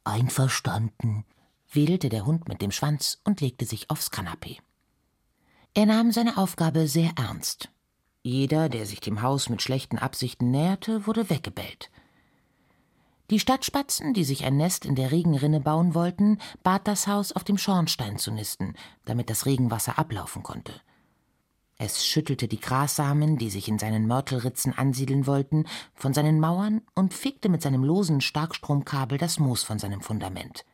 [0.04, 1.24] Einverstanden,
[1.72, 4.59] wedelte der Hund mit dem Schwanz und legte sich aufs Kanapee.
[5.72, 7.70] Er nahm seine Aufgabe sehr ernst.
[8.22, 11.90] Jeder, der sich dem Haus mit schlechten Absichten näherte, wurde weggebellt.
[13.31, 17.43] Die Stadtspatzen, die sich ein Nest in der Regenrinne bauen wollten, bat das Haus, auf
[17.43, 18.74] dem Schornstein zu nisten,
[19.05, 20.72] damit das Regenwasser ablaufen konnte.
[21.79, 27.12] Es schüttelte die Grassamen, die sich in seinen Mörtelritzen ansiedeln wollten, von seinen Mauern und
[27.12, 30.64] fegte mit seinem losen Starkstromkabel das Moos von seinem Fundament.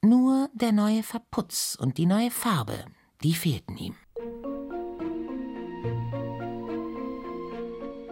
[0.00, 2.86] Nur der neue Verputz und die neue Farbe,
[3.22, 3.96] die fehlten ihm.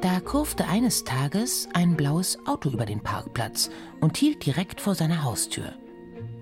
[0.00, 3.68] Da kurfte eines Tages ein blaues Auto über den Parkplatz
[4.00, 5.74] und hielt direkt vor seiner Haustür.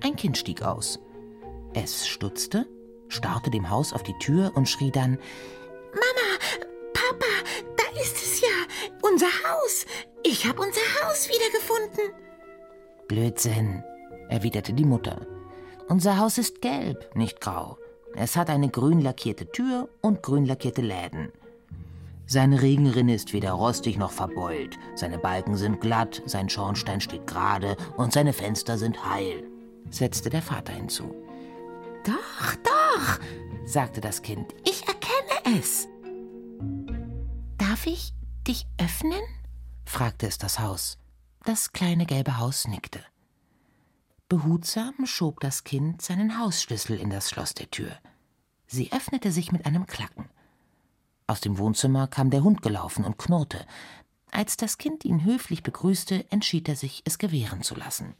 [0.00, 1.00] Ein Kind stieg aus.
[1.74, 2.68] Es stutzte,
[3.08, 5.18] starrte dem Haus auf die Tür und schrie dann
[5.92, 6.38] Mama,
[6.94, 7.26] Papa,
[7.76, 8.48] da ist es ja,
[9.02, 9.86] unser Haus.
[10.22, 12.14] Ich habe unser Haus wiedergefunden.
[13.08, 13.82] Blödsinn,
[14.28, 15.26] erwiderte die Mutter.
[15.88, 17.76] Unser Haus ist gelb, nicht grau.
[18.14, 21.32] Es hat eine grün lackierte Tür und grün lackierte Läden.
[22.30, 27.74] Seine Regenrinne ist weder rostig noch verbeult, seine Balken sind glatt, sein Schornstein steht gerade
[27.96, 29.44] und seine Fenster sind heil,
[29.88, 31.14] setzte der Vater hinzu.
[32.04, 33.18] Doch, doch,
[33.64, 35.88] sagte das Kind, ich erkenne es.
[37.56, 38.12] Darf ich
[38.46, 39.22] dich öffnen?
[39.86, 40.98] fragte es das Haus.
[41.46, 43.00] Das kleine gelbe Haus nickte.
[44.28, 47.96] Behutsam schob das Kind seinen Hausschlüssel in das Schloss der Tür.
[48.66, 50.28] Sie öffnete sich mit einem Klacken.
[51.28, 53.64] Aus dem Wohnzimmer kam der Hund gelaufen und knurrte.
[54.32, 58.14] Als das Kind ihn höflich begrüßte, entschied er sich, es gewähren zu lassen.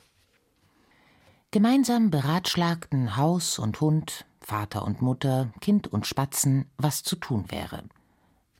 [1.51, 7.85] Gemeinsam beratschlagten Haus und Hund, Vater und Mutter, Kind und Spatzen, was zu tun wäre.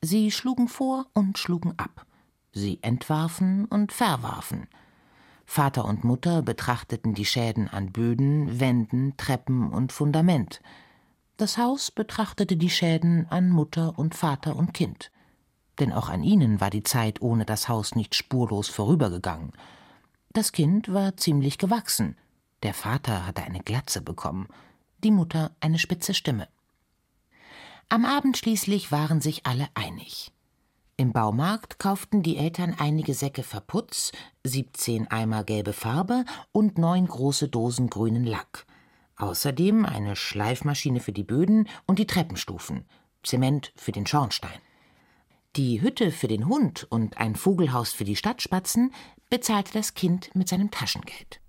[0.01, 2.07] Sie schlugen vor und schlugen ab.
[2.51, 4.67] Sie entwarfen und verwarfen.
[5.45, 10.61] Vater und Mutter betrachteten die Schäden an Böden, Wänden, Treppen und Fundament.
[11.39, 15.09] Das Haus betrachtete die Schäden an Mutter und Vater und Kind.
[15.79, 19.53] Denn auch an ihnen war die Zeit ohne das Haus nicht spurlos vorübergegangen.
[20.33, 22.17] Das Kind war ziemlich gewachsen.
[22.61, 24.49] Der Vater hatte eine Glatze bekommen,
[25.01, 26.49] die Mutter eine spitze Stimme.
[27.87, 30.33] Am Abend schließlich waren sich alle einig.
[30.97, 34.11] Im Baumarkt kauften die Eltern einige Säcke Verputz,
[34.43, 38.65] 17 Eimer gelbe Farbe und neun große Dosen grünen Lack.
[39.19, 42.85] Außerdem eine Schleifmaschine für die Böden und die Treppenstufen,
[43.21, 44.59] Zement für den Schornstein.
[45.57, 48.93] Die Hütte für den Hund und ein Vogelhaus für die Stadtspatzen
[49.29, 51.41] bezahlte das Kind mit seinem Taschengeld.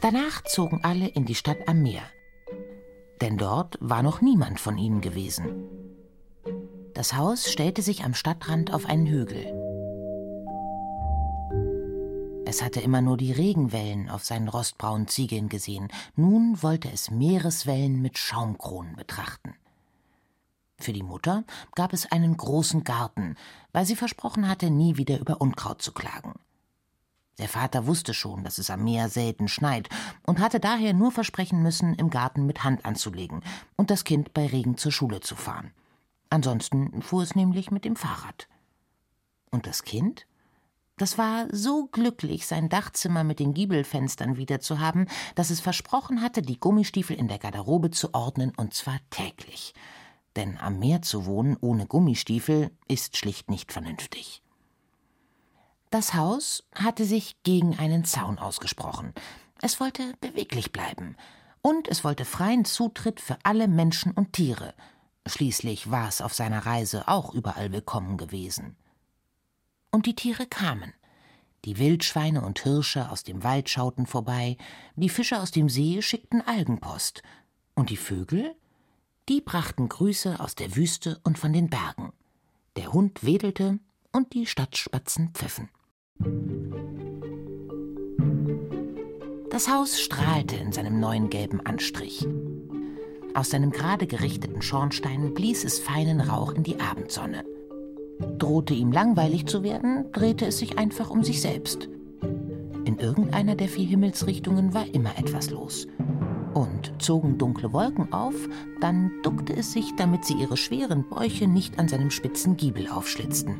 [0.00, 2.02] Danach zogen alle in die Stadt am Meer.
[3.20, 5.68] Denn dort war noch niemand von ihnen gewesen.
[6.92, 9.61] Das Haus stellte sich am Stadtrand auf einen Hügel.
[12.52, 15.88] Es hatte immer nur die Regenwellen auf seinen rostbraunen Ziegeln gesehen.
[16.16, 19.54] Nun wollte es Meereswellen mit Schaumkronen betrachten.
[20.76, 21.44] Für die Mutter
[21.74, 23.36] gab es einen großen Garten,
[23.72, 26.34] weil sie versprochen hatte, nie wieder über Unkraut zu klagen.
[27.38, 29.88] Der Vater wusste schon, dass es am Meer selten schneit
[30.26, 33.40] und hatte daher nur versprechen müssen, im Garten mit Hand anzulegen
[33.76, 35.72] und das Kind bei Regen zur Schule zu fahren.
[36.28, 38.46] Ansonsten fuhr es nämlich mit dem Fahrrad.
[39.50, 40.26] Und das Kind?
[40.98, 46.60] Das war so glücklich, sein Dachzimmer mit den Giebelfenstern wiederzuhaben, dass es versprochen hatte, die
[46.60, 49.74] Gummistiefel in der Garderobe zu ordnen, und zwar täglich.
[50.36, 54.42] Denn am Meer zu wohnen ohne Gummistiefel ist schlicht nicht vernünftig.
[55.90, 59.12] Das Haus hatte sich gegen einen Zaun ausgesprochen.
[59.60, 61.16] Es wollte beweglich bleiben.
[61.60, 64.74] Und es wollte freien Zutritt für alle Menschen und Tiere.
[65.26, 68.76] Schließlich war es auf seiner Reise auch überall willkommen gewesen.
[69.92, 70.94] Und die Tiere kamen.
[71.66, 74.56] Die Wildschweine und Hirsche aus dem Wald schauten vorbei,
[74.96, 77.22] die Fische aus dem See schickten Algenpost.
[77.74, 78.56] Und die Vögel?
[79.28, 82.12] Die brachten Grüße aus der Wüste und von den Bergen.
[82.76, 83.78] Der Hund wedelte
[84.12, 85.68] und die Stadtspatzen pfiffen.
[89.50, 92.26] Das Haus strahlte in seinem neuen gelben Anstrich.
[93.34, 97.44] Aus seinem gerade gerichteten Schornstein blies es feinen Rauch in die Abendsonne.
[98.38, 101.88] Drohte ihm langweilig zu werden, drehte es sich einfach um sich selbst.
[102.84, 105.86] In irgendeiner der vier Himmelsrichtungen war immer etwas los.
[106.54, 108.34] Und zogen dunkle Wolken auf,
[108.80, 113.56] dann duckte es sich, damit sie ihre schweren Bäuche nicht an seinem spitzen Giebel aufschlitzten.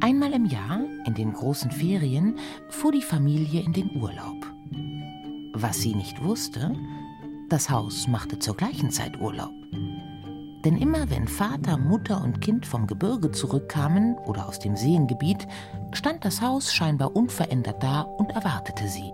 [0.00, 2.36] Einmal im Jahr, in den großen Ferien,
[2.68, 4.46] fuhr die Familie in den Urlaub.
[5.52, 6.74] Was sie nicht wusste,
[7.48, 9.52] das Haus machte zur gleichen Zeit Urlaub.
[10.64, 15.46] Denn immer wenn Vater, Mutter und Kind vom Gebirge zurückkamen oder aus dem Seengebiet,
[15.92, 19.12] stand das Haus scheinbar unverändert da und erwartete sie.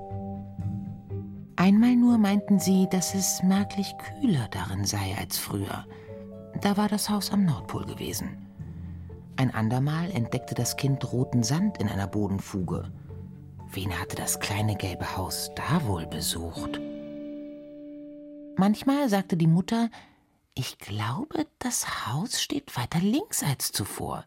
[1.55, 5.86] Einmal nur meinten sie, dass es merklich kühler darin sei als früher.
[6.61, 8.36] Da war das Haus am Nordpol gewesen.
[9.36, 12.90] Ein andermal entdeckte das Kind roten Sand in einer Bodenfuge.
[13.72, 16.80] Wen hatte das kleine gelbe Haus da wohl besucht?
[18.57, 19.90] Manchmal sagte die Mutter,
[20.57, 24.24] ich glaube, das Haus steht weiter links als zuvor.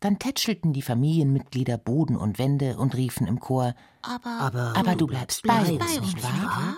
[0.00, 5.06] Dann tätschelten die Familienmitglieder Boden und Wände und riefen im Chor Aber, aber, aber du
[5.06, 6.42] bleibst bei uns, bei nicht wahr?
[6.42, 6.76] wahr?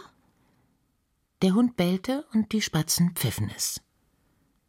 [1.43, 3.81] Der Hund bellte und die Spatzen pfiffen es.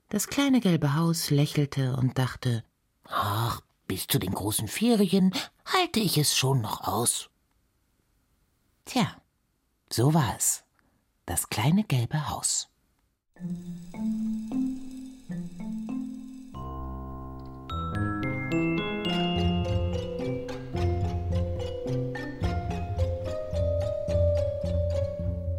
[0.09, 2.63] Das kleine gelbe Haus lächelte und dachte
[3.05, 5.33] Ach, bis zu den großen Ferien
[5.65, 7.29] halte ich es schon noch aus.
[8.85, 9.15] Tja,
[9.91, 10.63] so war es.
[11.25, 12.68] Das kleine gelbe Haus.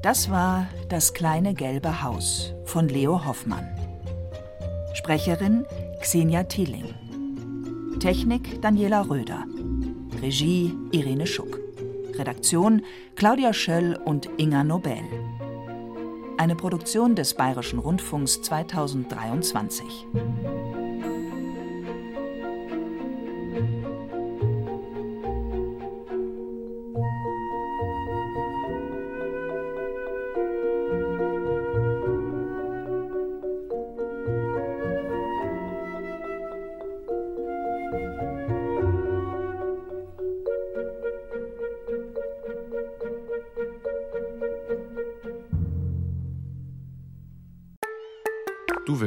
[0.03, 3.69] Das war Das kleine gelbe Haus von Leo Hoffmann.
[4.93, 5.65] Sprecherin
[6.01, 6.95] Xenia Thieling.
[8.01, 9.45] Technik Daniela Röder.
[10.21, 11.61] Regie Irene Schuck.
[12.19, 12.83] Redaktion
[13.15, 14.99] Claudia Schöll und Inga Nobel.
[16.41, 20.07] Eine Produktion des Bayerischen Rundfunks 2023.